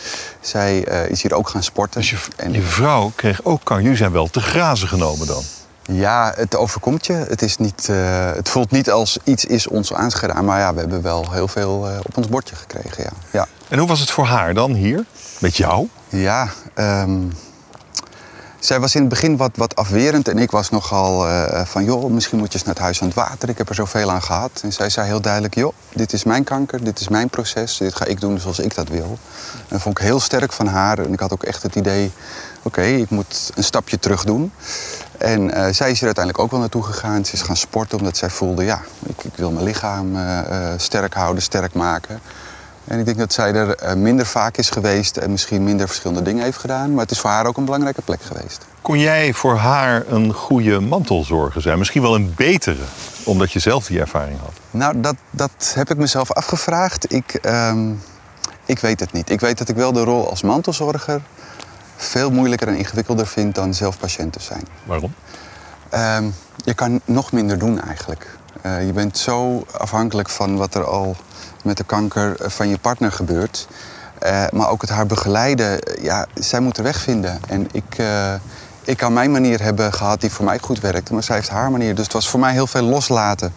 Zij 0.41 0.79
is 1.09 1.23
hier 1.23 1.35
ook 1.35 1.49
gaan 1.49 1.63
sporten. 1.63 2.01
Dus 2.01 2.11
je, 2.11 2.17
en... 2.37 2.53
je 2.53 2.63
vrouw 2.63 3.13
kreeg 3.15 3.45
ook 3.45 3.61
kanker. 3.65 3.83
Jullie 3.83 3.99
zijn 3.99 4.13
wel 4.13 4.27
te 4.27 4.41
grazen 4.41 4.89
genomen 4.89 5.27
dan? 5.27 5.43
Ja, 5.83 6.33
het 6.37 6.57
overkomt 6.57 7.07
je. 7.07 7.13
Het, 7.13 7.43
is 7.43 7.57
niet, 7.57 7.89
uh, 7.91 8.33
het 8.33 8.49
voelt 8.49 8.71
niet 8.71 8.91
als 8.91 9.19
iets 9.25 9.45
is 9.45 9.67
ons 9.67 9.93
aangedaan. 9.93 10.45
Maar 10.45 10.59
ja, 10.59 10.75
we 10.75 10.81
hebben 10.81 11.03
wel 11.03 11.33
heel 11.33 11.49
veel 11.49 11.89
uh, 11.89 11.97
op 12.03 12.17
ons 12.17 12.29
bordje 12.29 12.57
gekregen, 12.57 13.03
ja. 13.03 13.11
ja. 13.31 13.47
En 13.69 13.79
hoe 13.79 13.89
was 13.89 14.01
het 14.01 14.11
voor 14.11 14.27
haar 14.27 14.55
dan 14.55 14.73
hier? 14.73 15.05
Met 15.39 15.57
jou? 15.57 15.89
Ja, 16.09 16.49
um, 16.75 17.33
zij 18.65 18.81
was 18.81 18.95
in 18.95 19.01
het 19.01 19.11
begin 19.11 19.37
wat, 19.37 19.51
wat 19.55 19.77
afwerend. 19.77 20.29
En 20.29 20.39
ik 20.39 20.51
was 20.51 20.71
nogal 20.71 21.29
uh, 21.29 21.65
van, 21.65 21.85
joh, 21.85 22.11
misschien 22.11 22.39
moet 22.39 22.53
je 22.53 22.55
eens 22.55 22.65
naar 22.65 22.75
het 22.75 22.83
huis 22.83 23.01
aan 23.01 23.07
het 23.07 23.17
water. 23.17 23.49
Ik 23.49 23.59
heb 23.59 23.69
er 23.69 23.75
zoveel 23.75 24.11
aan 24.11 24.23
gehad. 24.23 24.61
En 24.63 24.73
zij 24.73 24.91
zei 24.91 25.07
heel 25.07 25.21
duidelijk, 25.21 25.55
joh, 25.55 25.73
dit 25.95 26.13
is 26.13 26.25
mijn 26.25 26.45
kanker. 26.45 26.85
Dit 26.85 27.01
is 27.01 27.09
mijn 27.09 27.29
proces. 27.29 27.77
Dit 27.77 27.95
ga 27.95 28.05
ik 28.05 28.21
doen 28.21 28.39
zoals 28.39 28.59
ik 28.59 28.75
dat 28.75 28.89
wil. 28.89 29.19
En 29.53 29.67
dat 29.69 29.81
vond 29.81 29.99
ik 29.99 30.05
heel 30.05 30.21
sterk 30.21 30.53
van 30.53 30.67
haar. 30.67 30.99
En 30.99 31.13
ik 31.13 31.21
had 31.21 31.33
ook 31.33 31.43
echt 31.43 31.63
het 31.63 31.75
idee, 31.75 32.13
oké, 32.63 32.83
ik 32.83 33.11
moet 33.11 33.51
een 33.55 33.65
stapje 33.65 33.99
terug 33.99 34.25
doen. 34.25 34.53
En 35.19 35.41
uh, 35.41 35.53
zij 35.53 35.91
is 35.91 35.99
er 35.99 36.05
uiteindelijk 36.05 36.39
ook 36.39 36.51
wel 36.51 36.61
naartoe 36.61 36.83
gegaan. 36.83 37.25
Ze 37.25 37.33
is 37.33 37.43
gaan 37.43 37.57
sporten 37.57 37.99
omdat 37.99 38.17
zij 38.17 38.31
voelde, 38.31 38.65
ja, 38.65 38.81
ik, 39.07 39.25
ik 39.25 39.37
wil 39.37 39.51
mijn 39.51 39.65
lichaam 39.65 40.17
sterk 40.77 41.15
houden, 41.15 41.43
sterk 41.43 41.75
maken. 41.75 42.21
En 42.85 42.99
ik 42.99 43.05
denk 43.05 43.19
dat 43.19 43.33
zij 43.33 43.55
er 43.55 43.99
minder 43.99 44.27
vaak 44.27 44.57
is 44.57 44.71
geweest 44.71 45.17
en 45.17 45.31
misschien 45.31 45.65
minder 45.65 45.87
verschillende 45.87 46.23
dingen 46.23 46.45
heeft 46.45 46.59
gedaan. 46.59 46.91
Maar 46.91 47.03
het 47.03 47.11
is 47.11 47.19
voor 47.19 47.31
haar 47.31 47.47
ook 47.47 47.57
een 47.57 47.65
belangrijke 47.65 48.03
plek 48.03 48.23
geweest. 48.23 48.67
Kon 48.83 48.99
jij 48.99 49.33
voor 49.33 49.57
haar 49.57 50.05
een 50.09 50.33
goede 50.33 50.81
mantelzorger 50.81 51.63
zijn? 51.63 51.79
Misschien 51.79 52.03
wel 52.03 52.15
een 52.15 52.35
betere, 52.37 52.83
omdat 53.25 53.53
je 53.53 53.59
zelf 53.59 53.87
die 53.87 54.01
ervaring 54.01 54.39
had? 54.41 54.53
Nou, 54.71 55.01
dat, 55.01 55.15
dat 55.31 55.73
heb 55.75 55.91
ik 55.91 55.97
mezelf 55.97 56.33
afgevraagd. 56.33 57.13
Ik, 57.13 57.39
um, 57.43 58.03
ik 58.65 58.79
weet 58.79 59.01
het 59.01 59.13
niet. 59.13 59.31
Ik 59.31 59.41
weet 59.41 59.59
dat 59.59 59.69
ik 59.69 59.77
wel 59.77 59.93
de 59.93 60.05
rol 60.05 60.31
als 60.31 60.43
mantelzorger 60.43 61.21
veel 61.97 62.31
moeilijker 62.31 62.69
en 62.69 62.77
ingewikkelder 62.77 63.27
vind 63.27 63.55
dan 63.55 63.75
zelf 63.75 63.99
patiënt 63.99 64.33
te 64.33 64.41
zijn. 64.41 64.69
Waarom? 64.85 65.15
Um, 65.95 66.35
je 66.65 66.75
kan 66.75 67.01
nog 67.05 67.33
minder 67.33 67.59
doen 67.59 67.81
eigenlijk. 67.81 68.39
Uh, 68.67 68.87
je 68.87 68.93
bent 68.93 69.19
zo 69.19 69.67
afhankelijk 69.79 70.29
van 70.29 70.57
wat 70.57 70.75
er 70.75 70.85
al 70.85 71.17
met 71.63 71.77
de 71.77 71.85
kanker 71.85 72.37
van 72.39 72.69
je 72.69 72.79
partner 72.79 73.13
gebeurt. 73.13 73.69
Uh, 74.23 74.45
maar 74.53 74.69
ook 74.69 74.81
het 74.81 74.91
haar 74.91 75.07
begeleiden, 75.07 75.79
ja, 76.01 76.27
zij 76.35 76.61
moet 76.61 76.77
de 76.77 76.83
weg 76.83 77.01
vinden. 77.01 77.41
En 77.49 77.69
ik, 77.73 77.97
ik 78.85 78.97
kan 78.97 79.13
mijn 79.13 79.31
manier 79.31 79.63
hebben 79.63 79.93
gehad 79.93 80.21
die 80.21 80.31
voor 80.31 80.45
mij 80.45 80.59
goed 80.59 80.81
werkte, 80.81 81.13
maar 81.13 81.23
zij 81.23 81.37
heeft 81.37 81.49
haar 81.49 81.71
manier. 81.71 81.95
Dus 81.95 82.05
het 82.05 82.13
was 82.13 82.29
voor 82.29 82.41
mij 82.41 82.53
heel 82.53 82.67
veel 82.67 82.83
loslaten. 82.83 83.53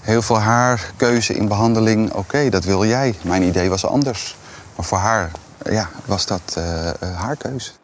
Heel 0.00 0.22
veel 0.22 0.38
haar 0.38 0.92
keuze 0.96 1.34
in 1.34 1.48
behandeling. 1.48 2.12
Oké, 2.12 2.48
dat 2.48 2.64
wil 2.64 2.84
jij. 2.84 3.14
Mijn 3.22 3.42
idee 3.42 3.70
was 3.70 3.86
anders. 3.86 4.36
Maar 4.76 4.86
voor 4.86 4.98
haar 4.98 5.30
ja, 5.70 5.88
was 6.04 6.26
dat 6.26 6.60
haar 7.16 7.36
keus. 7.36 7.74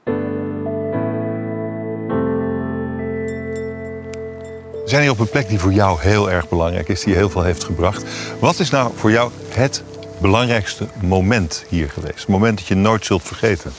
We 4.89 4.95
zijn 4.95 5.07
hier 5.07 5.17
op 5.17 5.19
een 5.21 5.31
plek 5.31 5.49
die 5.49 5.59
voor 5.59 5.73
jou 5.73 6.01
heel 6.01 6.31
erg 6.31 6.49
belangrijk 6.49 6.89
is, 6.89 7.01
die 7.01 7.15
heel 7.15 7.31
veel 7.31 7.43
heeft 7.43 7.65
gebracht. 7.65 8.05
Wat 8.41 8.59
is 8.59 8.71
nou 8.71 8.93
voor 8.97 9.11
jou 9.11 9.31
het 9.49 9.83
belangrijkste 10.21 10.87
moment 11.01 11.65
hier 11.69 11.91
geweest? 11.91 12.19
Het 12.19 12.29
moment 12.29 12.59
dat 12.59 12.67
je 12.67 12.75
nooit 12.75 13.05
zult 13.05 13.23
vergeten? 13.23 13.73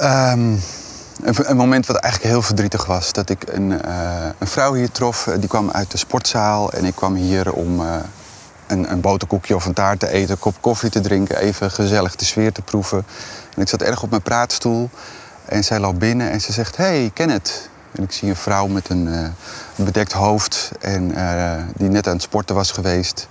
Um, 0.00 0.60
een, 1.22 1.50
een, 1.50 1.56
moment 1.56 1.86
wat 1.86 1.96
eigenlijk 1.96 2.32
heel 2.32 2.42
verdrietig 2.42 2.86
was. 2.86 3.12
Dat 3.12 3.30
ik 3.30 3.42
een, 3.48 3.70
uh, 3.70 4.26
een 4.38 4.46
vrouw 4.46 4.74
hier 4.74 4.90
trof, 4.90 5.28
die 5.38 5.48
kwam 5.48 5.70
uit 5.70 5.90
de 5.90 5.98
sportzaal. 5.98 6.72
En 6.72 6.84
ik 6.84 6.94
kwam 6.94 7.14
hier 7.14 7.52
om 7.52 7.80
uh, 7.80 7.94
een, 8.66 8.92
een 8.92 9.00
boterkoekje 9.00 9.54
of 9.54 9.66
een 9.66 9.72
taart 9.72 10.00
te 10.00 10.08
eten, 10.08 10.30
een 10.30 10.38
kop 10.38 10.56
koffie 10.60 10.90
te 10.90 11.00
drinken, 11.00 11.36
even 11.36 11.70
gezellig 11.70 12.16
de 12.16 12.24
sfeer 12.24 12.52
te 12.52 12.62
proeven. 12.62 13.04
En 13.56 13.62
ik 13.62 13.68
zat 13.68 13.82
erg 13.82 14.02
op 14.02 14.10
mijn 14.10 14.22
praatstoel 14.22 14.90
en 15.44 15.64
zij 15.64 15.78
loopt 15.78 15.98
binnen 15.98 16.30
en 16.30 16.40
ze 16.40 16.52
zegt: 16.52 16.76
Hey, 16.76 17.10
Kenneth, 17.14 17.70
En 17.92 18.02
ik 18.02 18.12
zie 18.12 18.28
een 18.28 18.36
vrouw 18.36 18.66
met 18.66 18.88
een 18.88 19.06
uh, 19.06 19.28
bedekt 19.76 20.12
hoofd 20.12 20.70
en 20.80 21.08
die 21.76 21.88
net 21.88 22.06
aan 22.06 22.12
het 22.12 22.22
sporten 22.22 22.54
was 22.54 22.70
geweest. 22.70 23.28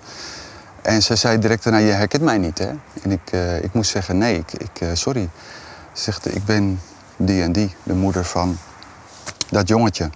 En 0.82 1.04
ze 1.04 1.16
zei 1.16 1.40
direct 1.40 1.64
daarna, 1.64 1.80
je 1.80 1.92
herkent 1.92 2.24
mij 2.24 2.38
niet, 2.38 2.58
hè? 2.58 2.70
En 3.02 3.12
ik, 3.12 3.32
ik 3.62 3.74
moest 3.74 3.92
zeggen, 3.92 4.18
nee, 4.18 4.38
ik, 4.38 4.54
ik 4.54 4.88
sorry. 4.94 5.30
Ze 5.94 6.02
zegt, 6.04 6.36
ik 6.36 6.46
ben 6.46 6.82
die 7.18 7.42
en 7.42 7.52
die, 7.52 7.76
de 7.84 7.94
moeder 7.94 8.26
van 8.26 8.58
dat 9.50 9.68
jongetje. 9.68 10.10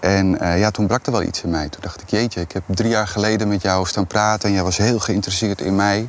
En 0.00 0.38
ja, 0.58 0.70
toen 0.70 0.86
brak 0.86 1.06
er 1.06 1.12
wel 1.12 1.22
iets 1.22 1.42
in 1.42 1.50
mij. 1.50 1.68
Toen 1.68 1.80
dacht 1.82 2.00
ik, 2.00 2.10
jeetje, 2.10 2.40
ik 2.40 2.52
heb 2.52 2.62
drie 2.66 2.90
jaar 2.90 3.08
geleden 3.08 3.48
met 3.48 3.62
jou 3.62 3.86
staan 3.86 4.06
praten... 4.06 4.48
en 4.48 4.54
jij 4.54 4.64
was 4.64 4.76
heel 4.76 4.98
geïnteresseerd 4.98 5.60
in 5.60 5.76
mij. 5.76 6.08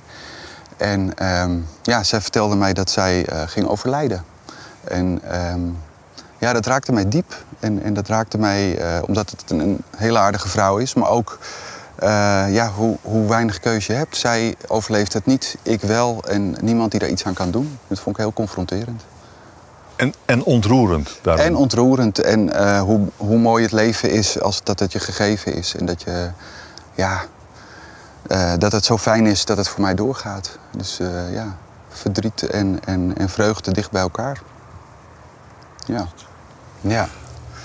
En 0.77 1.17
ehm, 1.17 1.57
ja, 1.81 2.03
zij 2.03 2.21
vertelde 2.21 2.55
mij 2.55 2.73
dat 2.73 2.89
zij 2.89 3.27
ging 3.45 3.67
overlijden. 3.67 4.23
En 4.83 5.19
ehm, 5.23 5.61
ja, 6.37 6.53
dat 6.53 6.65
raakte 6.65 6.91
mij 6.91 7.09
diep. 7.09 7.43
En, 7.61 7.83
en 7.83 7.93
dat 7.93 8.07
raakte 8.07 8.37
mij 8.37 8.79
uh, 8.79 8.99
omdat 9.07 9.29
het 9.29 9.43
een, 9.51 9.59
een, 9.59 9.83
hele 9.97 10.17
aardige 10.17 10.47
vrouw 10.47 10.77
is, 10.77 10.93
maar 10.93 11.09
ook 11.09 11.37
uh, 12.03 12.07
ja, 12.49 12.71
hoe, 12.71 12.97
hoe 13.01 13.27
weinig 13.27 13.59
keuze 13.59 13.91
je 13.91 13.97
hebt. 13.97 14.17
Zij 14.17 14.55
overleeft 14.67 15.13
het 15.13 15.25
niet, 15.25 15.57
ik 15.63 15.81
wel 15.81 16.23
en 16.27 16.55
niemand 16.61 16.91
die 16.91 16.99
daar 16.99 17.09
iets 17.09 17.25
aan 17.25 17.33
kan 17.33 17.51
doen. 17.51 17.79
Dat 17.87 17.99
vond 17.99 18.15
ik 18.15 18.21
heel 18.21 18.33
confronterend. 18.33 19.03
En, 19.95 20.13
en 20.25 20.43
ontroerend 20.43 21.19
daarom. 21.21 21.45
En 21.45 21.55
ontroerend. 21.55 22.19
En 22.19 22.47
uh, 22.47 22.81
hoe, 22.81 23.07
hoe 23.17 23.37
mooi 23.37 23.63
het 23.63 23.71
leven 23.71 24.11
is 24.11 24.39
als 24.39 24.63
dat 24.63 24.79
het 24.79 24.91
je 24.91 24.99
gegeven 24.99 25.53
is. 25.53 25.75
En 25.75 25.85
dat, 25.85 26.01
je, 26.01 26.29
ja, 26.95 27.21
dat 28.57 28.71
het 28.71 28.85
zo 28.85 28.97
fijn 28.97 29.25
is 29.25 29.45
dat 29.45 29.57
het 29.57 29.67
voor 29.67 29.81
mij 29.81 29.95
doorgaat. 29.95 30.57
Dus 30.77 30.99
ja, 31.31 31.57
verdriet 31.89 32.43
en, 32.43 32.79
en, 32.85 33.13
en 33.17 33.29
vreugde 33.29 33.71
dicht 33.71 33.91
bij 33.91 34.01
elkaar. 34.01 34.41
Ja. 35.85 36.07
Ja. 36.81 37.09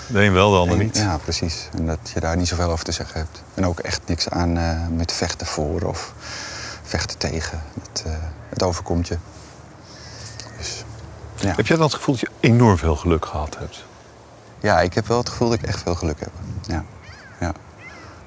De 0.07 0.23
een 0.23 0.33
wel, 0.33 0.51
de 0.51 0.57
ander 0.57 0.77
niet. 0.77 0.97
Ja, 0.97 1.17
precies. 1.17 1.69
En 1.77 1.85
dat 1.85 2.11
je 2.13 2.19
daar 2.19 2.37
niet 2.37 2.47
zoveel 2.47 2.71
over 2.71 2.85
te 2.85 2.91
zeggen 2.91 3.19
hebt. 3.19 3.41
En 3.53 3.65
ook 3.65 3.79
echt 3.79 4.01
niks 4.05 4.29
aan 4.29 4.57
uh, 4.57 4.87
met 4.87 5.11
vechten 5.11 5.47
voor 5.47 5.81
of 5.81 6.13
vechten 6.83 7.17
tegen. 7.17 7.61
Het, 7.81 8.03
uh, 8.07 8.13
het 8.49 8.63
overkomt 8.63 9.07
je. 9.07 9.17
Dus, 10.57 10.83
ja. 11.35 11.53
Heb 11.55 11.67
jij 11.67 11.77
dan 11.77 11.85
het 11.85 11.95
gevoel 11.95 12.15
dat 12.15 12.23
je 12.23 12.47
enorm 12.47 12.77
veel 12.77 12.95
geluk 12.95 13.25
gehad 13.25 13.57
hebt? 13.57 13.85
Ja, 14.59 14.81
ik 14.81 14.93
heb 14.93 15.07
wel 15.07 15.17
het 15.17 15.29
gevoel 15.29 15.49
dat 15.49 15.59
ik 15.59 15.65
echt 15.65 15.81
veel 15.81 15.95
geluk 15.95 16.19
heb. 16.19 16.31
Ja. 16.61 16.83
ja. 17.39 17.51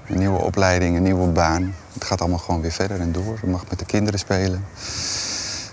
Een 0.07 0.19
nieuwe 0.19 0.38
opleiding, 0.38 0.97
een 0.97 1.03
nieuwe 1.03 1.29
baan. 1.29 1.75
Het 1.93 2.05
gaat 2.05 2.21
allemaal 2.21 2.38
gewoon 2.38 2.61
weer 2.61 2.73
verder 2.73 3.01
en 3.01 3.12
door. 3.12 3.38
Je 3.43 3.47
mag 3.47 3.64
met 3.69 3.79
de 3.79 3.85
kinderen 3.85 4.19
spelen. 4.19 4.64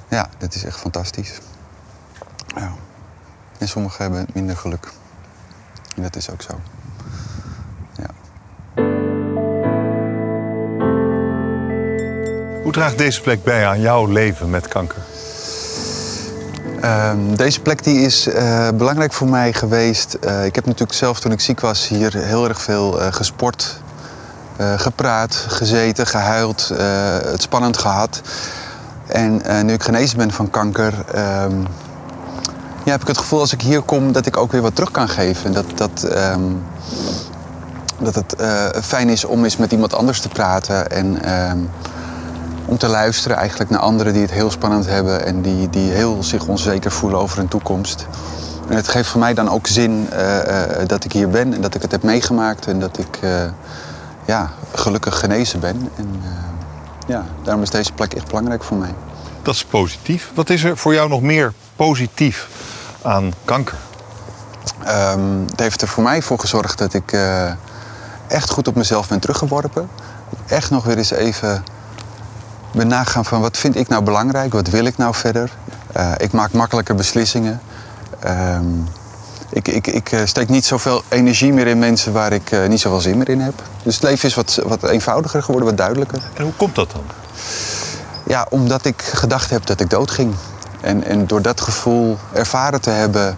Ja, 0.10 0.30
dat 0.38 0.56
is 0.56 0.64
echt 0.64 0.80
fantastisch. 0.80 1.40
Ja. 2.56 2.74
En 3.58 3.68
sommigen 3.68 4.02
hebben 4.02 4.28
minder 4.34 4.58
geluk. 4.58 4.92
En 5.98 6.04
dat 6.04 6.16
is 6.16 6.30
ook 6.30 6.42
zo. 6.42 6.60
Ja. 7.96 8.10
Hoe 12.64 12.72
draagt 12.72 12.98
deze 12.98 13.22
plek 13.22 13.44
bij 13.44 13.68
aan 13.68 13.82
jouw 13.82 14.06
leven 14.06 14.50
met 14.50 14.68
kanker? 14.68 15.02
Uh, 16.84 17.12
deze 17.36 17.62
plek 17.62 17.84
die 17.84 18.00
is 18.00 18.28
uh, 18.28 18.68
belangrijk 18.74 19.14
voor 19.14 19.28
mij 19.28 19.54
geweest. 19.54 20.18
Uh, 20.26 20.46
ik 20.46 20.56
heb 20.56 20.66
natuurlijk 20.66 20.98
zelf 20.98 21.20
toen 21.20 21.32
ik 21.32 21.40
ziek 21.40 21.60
was 21.60 21.88
hier 21.88 22.18
heel 22.18 22.48
erg 22.48 22.62
veel 22.62 23.02
uh, 23.02 23.08
gesport, 23.12 23.82
gepraat, 24.78 25.36
gezeten, 25.36 26.08
gehuild, 26.08 26.72
het 27.32 27.42
spannend 27.42 27.78
gehad. 27.78 28.22
En 29.08 29.66
nu 29.66 29.74
ik 29.74 29.84
genezen 29.84 30.18
ben 30.18 30.32
van 30.32 30.50
kanker, 30.50 30.94
ehm, 31.14 31.64
ja, 32.88 32.94
heb 32.94 33.02
ik 33.02 33.08
het 33.08 33.18
gevoel 33.18 33.40
als 33.40 33.54
ik 33.54 33.62
hier 33.62 33.82
kom 33.82 34.12
dat 34.12 34.26
ik 34.26 34.38
ook 34.38 34.52
weer 34.52 34.62
wat 34.62 34.76
terug 34.76 34.92
kan 34.92 35.10
geven. 35.10 35.54
Dat, 35.54 35.66
dat, 35.76 36.04
ehm, 36.04 36.42
dat 38.00 38.16
het 38.16 38.36
uh, 38.40 38.66
fijn 38.84 39.10
is 39.10 39.26
om 39.26 39.44
eens 39.44 39.58
met 39.58 39.72
iemand 39.72 39.94
anders 39.94 40.20
te 40.20 40.28
praten. 40.28 40.92
En 40.92 41.24
ehm, 41.24 41.58
om 42.66 42.78
te 42.78 42.88
luisteren 42.88 43.38
eigenlijk 43.38 43.70
naar 43.70 43.80
anderen 43.80 44.14
die 44.14 44.22
het 44.22 44.32
heel 44.32 44.52
spannend 44.52 44.86
hebben. 44.86 45.26
En 45.26 45.42
die, 45.42 45.70
die 45.70 45.92
heel 45.92 46.24
zich 46.24 46.46
onzeker 46.46 46.92
voelen 46.92 47.20
over 47.20 47.38
hun 47.38 47.48
toekomst. 47.48 48.08
En 48.70 48.76
het 48.76 48.88
geeft 48.88 49.10
voor 49.10 49.20
mij 49.20 49.34
dan 49.34 49.50
ook 49.50 49.68
zin 49.68 50.08
uh, 50.14 50.38
uh, 50.38 50.88
dat 50.88 51.04
ik 51.04 51.12
hier 51.12 51.30
ben. 51.30 51.54
En 51.54 51.62
dat 51.62 51.76
ik 51.76 51.82
het 51.82 51.92
heb 51.92 52.04
meegemaakt. 52.04 52.68
En 52.68 52.80
dat 52.80 52.98
ik 52.98 53.20
ja, 54.26 54.52
gelukkig 54.74 55.20
genezen 55.20 55.60
ben. 55.60 55.92
En 55.96 56.22
ja, 57.08 57.26
daarom 57.44 57.64
is 57.64 57.70
deze 57.70 57.92
plek 57.94 58.14
echt 58.14 58.28
belangrijk 58.28 58.64
voor 58.64 58.78
mij. 58.78 58.94
Dat 59.42 59.54
is 59.54 59.66
positief. 59.66 60.32
Wat 60.34 60.50
is 60.50 60.64
er 60.64 60.78
voor 60.78 60.94
jou 60.94 61.10
nog 61.10 61.22
meer 61.22 61.54
positief 61.76 62.48
aan 63.08 63.34
kanker? 63.46 63.78
Um, 64.88 65.46
het 65.50 65.60
heeft 65.60 65.82
er 65.82 65.88
voor 65.88 66.04
mij 66.04 66.22
voor 66.22 66.40
gezorgd 66.40 66.78
dat 66.78 66.94
ik 66.94 67.12
uh, 67.12 67.52
echt 68.28 68.50
goed 68.50 68.68
op 68.68 68.76
mezelf 68.76 69.08
ben 69.08 69.20
teruggeworpen. 69.20 69.90
Echt 70.48 70.70
nog 70.70 70.84
weer 70.84 70.98
eens 70.98 71.12
even 71.12 71.64
ben 72.72 72.88
nagaan 72.88 73.26
van 73.26 73.42
wat 73.42 73.58
vind 73.58 73.76
ik 73.76 73.88
nou 73.88 74.04
belangrijk, 74.04 74.54
wat 74.54 74.68
wil 74.68 74.86
ik 74.86 74.98
nou 74.98 75.16
verder. 75.16 75.52
Uh, 75.98 76.12
ik 76.18 76.32
maak 76.32 76.52
makkelijker 76.52 76.96
beslissingen. 76.96 77.62
Um, 78.26 78.88
ik, 79.50 79.68
ik, 79.68 79.88
ik 79.88 80.12
uh, 80.12 80.22
steek 80.26 80.50
niet 80.50 80.66
zoveel 80.66 81.02
energie 81.10 81.54
meer 81.54 81.68
in 81.68 81.80
mensen 81.80 82.14
waar 82.14 82.34
ik 82.34 82.52
uh, 82.52 82.68
niet 82.68 82.80
zoveel 82.80 83.00
zin 83.00 83.18
meer 83.18 83.30
in 83.30 83.40
heb. 83.40 83.62
Dus 83.84 83.94
het 83.94 84.04
leven 84.04 84.30
is 84.30 84.36
wat, 84.36 84.62
wat 84.66 84.84
eenvoudiger 84.84 85.44
geworden, 85.44 85.70
wat 85.70 85.78
duidelijker. 85.78 86.22
En 86.34 86.44
hoe 86.44 86.54
komt 86.54 86.76
dat 86.76 86.92
dan? 86.92 87.04
Ja, 88.26 88.46
omdat 88.50 88.86
ik 88.86 89.02
gedacht 89.02 89.50
heb 89.50 89.66
dat 89.66 89.80
ik 89.80 89.90
dood 89.90 90.12
ging. 90.12 90.34
En, 90.88 91.04
en 91.04 91.28
door 91.28 91.42
dat 91.42 91.62
gevoel 91.62 92.18
ervaren 92.34 92.82
te 92.82 92.90
hebben, 92.90 93.38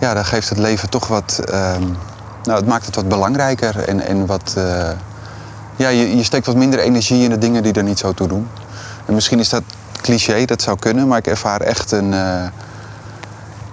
ja, 0.00 0.14
dan 0.14 0.24
geeft 0.24 0.48
het 0.48 0.58
leven 0.58 0.90
toch 0.90 1.06
wat. 1.06 1.40
Um, 1.48 1.96
nou, 2.44 2.58
het 2.58 2.66
maakt 2.66 2.86
het 2.86 2.94
wat 2.94 3.08
belangrijker 3.08 3.78
en, 3.78 4.00
en 4.00 4.26
wat. 4.26 4.54
Uh, 4.58 4.88
ja, 5.76 5.88
je, 5.88 6.16
je 6.16 6.22
steekt 6.22 6.46
wat 6.46 6.56
minder 6.56 6.78
energie 6.78 7.24
in 7.24 7.30
de 7.30 7.38
dingen 7.38 7.62
die 7.62 7.72
er 7.72 7.82
niet 7.82 7.98
zo 7.98 8.12
toe 8.12 8.28
doen. 8.28 8.48
En 9.06 9.14
misschien 9.14 9.38
is 9.38 9.48
dat 9.48 9.62
cliché, 10.00 10.44
dat 10.44 10.62
zou 10.62 10.78
kunnen, 10.78 11.08
maar 11.08 11.18
ik 11.18 11.26
ervaar 11.26 11.60
echt 11.60 11.92
een. 11.92 12.12
Uh, 12.12 12.44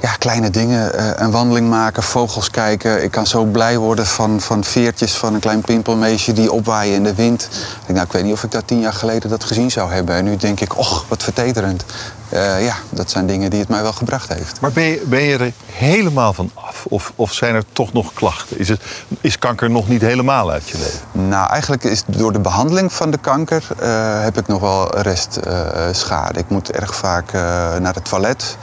ja, 0.02 0.16
kleine 0.18 0.50
dingen. 0.50 0.96
Uh, 0.96 1.10
een 1.16 1.32
wandeling 1.32 1.70
maken, 1.70 2.04
vogels 2.04 2.50
kijken. 2.50 3.04
Ik 3.04 3.12
kan 3.12 3.28
zo 3.28 3.44
blij 3.44 3.78
worden 3.78 4.06
van, 4.06 4.42
van 4.42 4.64
veertjes 4.64 5.14
van 5.14 5.34
een 5.34 5.40
klein 5.40 5.62
pimpelmeesje 5.62 6.34
die 6.34 6.52
opwaaien 6.52 6.96
in 6.96 7.04
de 7.04 7.16
wind. 7.16 7.44
Ik, 7.44 7.50
denk, 7.86 7.90
nou, 7.94 8.06
ik 8.06 8.12
weet 8.12 8.24
niet 8.24 8.34
of 8.34 8.44
ik 8.44 8.52
dat 8.52 8.68
tien 8.68 8.80
jaar 8.80 8.94
geleden 8.94 9.30
dat 9.30 9.44
gezien 9.44 9.72
zou 9.72 9.92
hebben. 9.92 10.16
En 10.16 10.24
nu 10.24 10.36
denk 10.36 10.60
ik, 10.60 10.78
och, 10.78 11.06
wat 11.08 11.24
vertederend. 11.24 11.86
Uh, 12.34 12.66
ja, 12.66 12.76
dat 12.90 13.10
zijn 13.10 13.28
dingen 13.28 13.50
die 13.50 13.60
het 13.60 13.70
mij 13.70 13.82
wel 13.82 13.94
gebracht 13.94 14.34
heeft. 14.34 14.62
Maar 14.62 14.72
ben 14.72 14.84
je, 14.84 15.04
ben 15.06 15.22
je 15.22 15.38
er 15.38 15.52
helemaal 15.66 16.34
van 16.34 16.52
af? 16.54 16.86
Of, 16.90 17.14
of 17.16 17.34
zijn 17.34 17.56
er 17.56 17.64
toch 17.74 17.94
nog 17.94 18.14
klachten? 18.14 18.60
Is, 18.60 18.70
het, 18.70 18.82
is 19.22 19.40
kanker 19.40 19.70
nog 19.70 19.88
niet 19.88 20.02
helemaal 20.02 20.52
uit 20.52 20.70
je 20.70 20.78
leven? 20.78 21.30
Nou, 21.30 21.50
eigenlijk 21.50 21.84
is 21.84 22.04
door 22.08 22.34
de 22.34 22.40
behandeling 22.40 22.94
van 22.94 23.12
de 23.12 23.18
kanker 23.18 23.68
uh, 23.82 24.24
heb 24.24 24.38
ik 24.38 24.48
nog 24.48 24.60
wel 24.60 25.00
restschade. 25.00 26.40
ik 26.40 26.50
moet 26.50 26.72
erg 26.72 26.96
vaak 26.96 27.32
naar 27.80 27.94
het 27.94 28.06
toilet. 28.06 28.58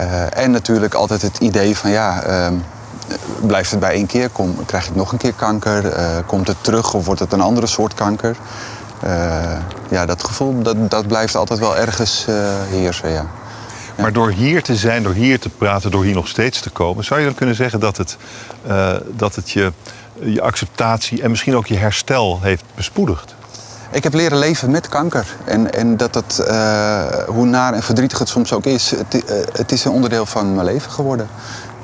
Uh, 0.00 0.36
en 0.36 0.50
natuurlijk 0.50 0.94
altijd 0.94 1.22
het 1.22 1.38
idee 1.38 1.76
van 1.76 1.90
ja, 1.90 2.26
uh, 2.26 2.46
blijft 3.46 3.70
het 3.70 3.80
bij 3.80 3.92
één 3.92 4.06
keer? 4.06 4.28
Kom, 4.28 4.64
krijg 4.64 4.88
ik 4.88 4.94
nog 4.94 5.12
een 5.12 5.18
keer 5.18 5.32
kanker? 5.32 5.84
Uh, 5.84 6.16
komt 6.26 6.46
het 6.46 6.56
terug 6.60 6.94
of 6.94 7.04
wordt 7.04 7.20
het 7.20 7.32
een 7.32 7.40
andere 7.40 7.66
soort 7.66 7.94
kanker? 7.94 8.36
ja, 9.90 10.06
dat 10.06 10.24
gevoel 10.24 10.62
dat, 10.62 10.90
dat 10.90 11.06
blijft 11.06 11.36
altijd 11.36 11.58
wel 11.58 11.76
ergens 11.76 12.26
heersen, 12.68 13.10
ja. 13.10 13.26
Maar 13.96 14.12
door 14.12 14.30
hier 14.30 14.62
te 14.62 14.76
zijn, 14.76 15.02
door 15.02 15.12
hier 15.12 15.40
te 15.40 15.48
praten, 15.48 15.90
door 15.90 16.04
hier 16.04 16.14
nog 16.14 16.28
steeds 16.28 16.60
te 16.60 16.70
komen... 16.70 17.04
zou 17.04 17.20
je 17.20 17.26
dan 17.26 17.34
kunnen 17.34 17.54
zeggen 17.54 17.80
dat 17.80 17.96
het, 17.96 18.16
dat 19.16 19.34
het 19.34 19.50
je, 19.50 19.72
je 20.22 20.40
acceptatie 20.40 21.22
en 21.22 21.30
misschien 21.30 21.56
ook 21.56 21.66
je 21.66 21.76
herstel 21.76 22.38
heeft 22.42 22.64
bespoedigd? 22.74 23.34
Ik 23.92 24.02
heb 24.02 24.14
leren 24.14 24.38
leven 24.38 24.70
met 24.70 24.88
kanker. 24.88 25.36
En, 25.44 25.72
en 25.72 25.96
dat 25.96 26.14
het, 26.14 26.44
uh, 26.48 27.06
hoe 27.26 27.46
naar 27.46 27.74
en 27.74 27.82
verdrietig 27.82 28.18
het 28.18 28.28
soms 28.28 28.52
ook 28.52 28.64
is, 28.64 28.90
het, 28.90 29.14
uh, 29.14 29.20
het 29.52 29.72
is 29.72 29.84
een 29.84 29.92
onderdeel 29.92 30.26
van 30.26 30.54
mijn 30.54 30.66
leven 30.66 30.90
geworden. 30.90 31.28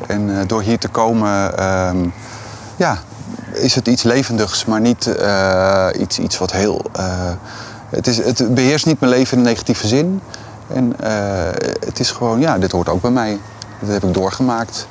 En 0.07 0.29
uh, 0.29 0.39
door 0.47 0.63
hier 0.63 0.79
te 0.79 0.89
komen, 0.89 1.59
ehm, 1.59 2.09
ja, 2.77 2.99
is 3.53 3.75
het 3.75 3.89
iets 3.89 4.03
levendigs, 4.03 4.65
maar 4.65 4.81
niet 4.81 5.11
iets, 5.99 6.19
iets 6.19 6.39
wat 6.39 6.53
heel. 6.53 6.83
het, 7.91 8.07
is, 8.07 8.17
het 8.17 8.55
beheerst 8.55 8.87
niet 8.87 9.01
mijn 9.01 9.13
leven 9.13 9.33
in 9.33 9.39
een 9.39 9.51
negatieve 9.51 9.87
zin. 9.87 10.21
En 10.67 10.95
het 11.87 11.99
is 12.01 12.11
gewoon, 12.11 12.41
ja, 12.41 12.59
dit 12.59 12.73
hoort 12.73 12.89
ook 12.89 13.01
bij 13.01 13.11
mij. 13.11 13.39
Dat 13.81 13.89
heb 13.91 14.05
ik 14.05 14.15
doorgemaakt. 14.15 14.87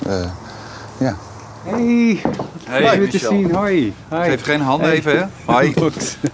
ja. 0.97 1.15
Hey, 1.63 2.21
hey 2.65 2.97
leuk 2.97 3.11
je 3.11 3.19
te 3.19 3.27
zien. 3.27 3.51
Hoi. 3.51 3.93
Hi. 4.09 4.21
Geef 4.23 4.43
geen 4.43 4.61
handen 4.61 4.89
even, 4.89 5.17
hè? 5.17 5.25
Hoi. 5.53 5.73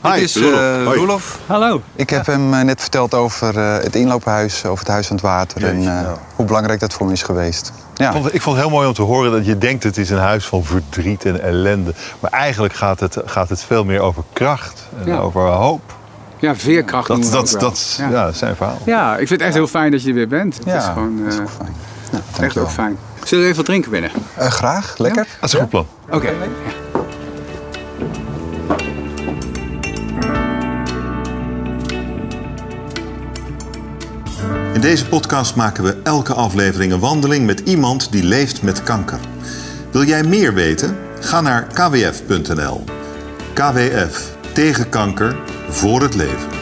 Hi. 0.03 0.19
Dit 0.19 0.21
is 0.21 0.35
uh, 0.35 0.83
Roelof. 0.83 1.39
Hallo. 1.45 1.81
Ik 1.95 2.09
heb 2.09 2.25
hem 2.25 2.53
uh, 2.53 2.61
net 2.61 2.81
verteld 2.81 3.13
over 3.13 3.57
uh, 3.57 3.77
het 3.77 3.95
inloophuis, 3.95 4.65
over 4.65 4.79
het 4.79 4.93
Huis 4.93 5.09
aan 5.09 5.15
het 5.15 5.25
Water... 5.25 5.61
Jeetje, 5.61 5.89
en 5.89 6.03
nou. 6.03 6.17
hoe 6.35 6.45
belangrijk 6.45 6.79
dat 6.79 6.93
voor 6.93 7.05
me 7.05 7.11
is 7.11 7.23
geweest. 7.23 7.71
Ja. 7.93 8.07
Ik, 8.07 8.13
vond, 8.13 8.33
ik 8.33 8.41
vond 8.41 8.55
het 8.55 8.65
heel 8.65 8.75
mooi 8.75 8.87
om 8.87 8.93
te 8.93 9.01
horen 9.01 9.31
dat 9.31 9.45
je 9.45 9.57
denkt... 9.57 9.83
het 9.83 9.97
is 9.97 10.09
een 10.09 10.17
huis 10.17 10.45
van 10.45 10.63
verdriet 10.63 11.25
en 11.25 11.41
ellende. 11.41 11.93
Maar 12.19 12.31
eigenlijk 12.31 12.73
gaat 12.73 12.99
het, 12.99 13.17
gaat 13.25 13.49
het 13.49 13.63
veel 13.63 13.85
meer 13.85 13.99
over 13.99 14.23
kracht 14.33 14.87
en 14.99 15.11
ja. 15.11 15.17
over 15.17 15.41
hoop. 15.41 15.81
Ja, 16.39 16.55
veerkracht. 16.55 17.07
Dat, 17.07 17.31
dat, 17.31 17.55
dat, 17.59 17.95
ja. 17.97 18.09
ja, 18.09 18.31
zijn 18.31 18.55
verhaal. 18.55 18.77
Ja, 18.85 19.11
ik 19.11 19.27
vind 19.27 19.29
het 19.29 19.41
echt 19.41 19.53
heel 19.53 19.67
fijn 19.67 19.91
dat 19.91 20.01
je 20.01 20.07
er 20.07 20.13
weer 20.13 20.27
bent. 20.27 20.57
Het 20.57 20.65
ja, 20.65 20.77
is 20.77 20.85
gewoon, 20.85 21.23
dat 21.23 21.33
is 21.33 21.39
ook 21.39 21.49
fijn. 21.49 21.73
Echt 22.39 22.57
ook 22.57 22.69
fijn. 22.69 22.97
Zullen 23.23 23.43
we 23.43 23.49
even 23.49 23.55
wat 23.55 23.65
drinken 23.65 23.91
binnen? 23.91 24.11
Uh, 24.39 24.45
graag, 24.45 24.97
lekker. 24.97 25.27
Dat 25.39 25.49
is 25.49 25.53
een 25.53 25.59
goed 25.59 25.69
plan. 25.69 25.87
Oké. 26.05 26.15
Okay. 26.15 26.33
In 34.73 34.81
deze 34.81 35.07
podcast 35.07 35.55
maken 35.55 35.83
we 35.83 35.97
elke 36.03 36.33
aflevering 36.33 36.93
een 36.93 36.99
wandeling 36.99 37.45
met 37.45 37.59
iemand 37.59 38.11
die 38.11 38.23
leeft 38.23 38.61
met 38.61 38.83
kanker. 38.83 39.19
Wil 39.91 40.03
jij 40.03 40.23
meer 40.23 40.53
weten? 40.53 40.97
Ga 41.19 41.41
naar 41.41 41.67
kwf.nl. 41.73 42.83
KWF 43.53 44.35
tegen 44.53 44.89
kanker 44.89 45.35
voor 45.69 46.01
het 46.01 46.15
leven. 46.15 46.60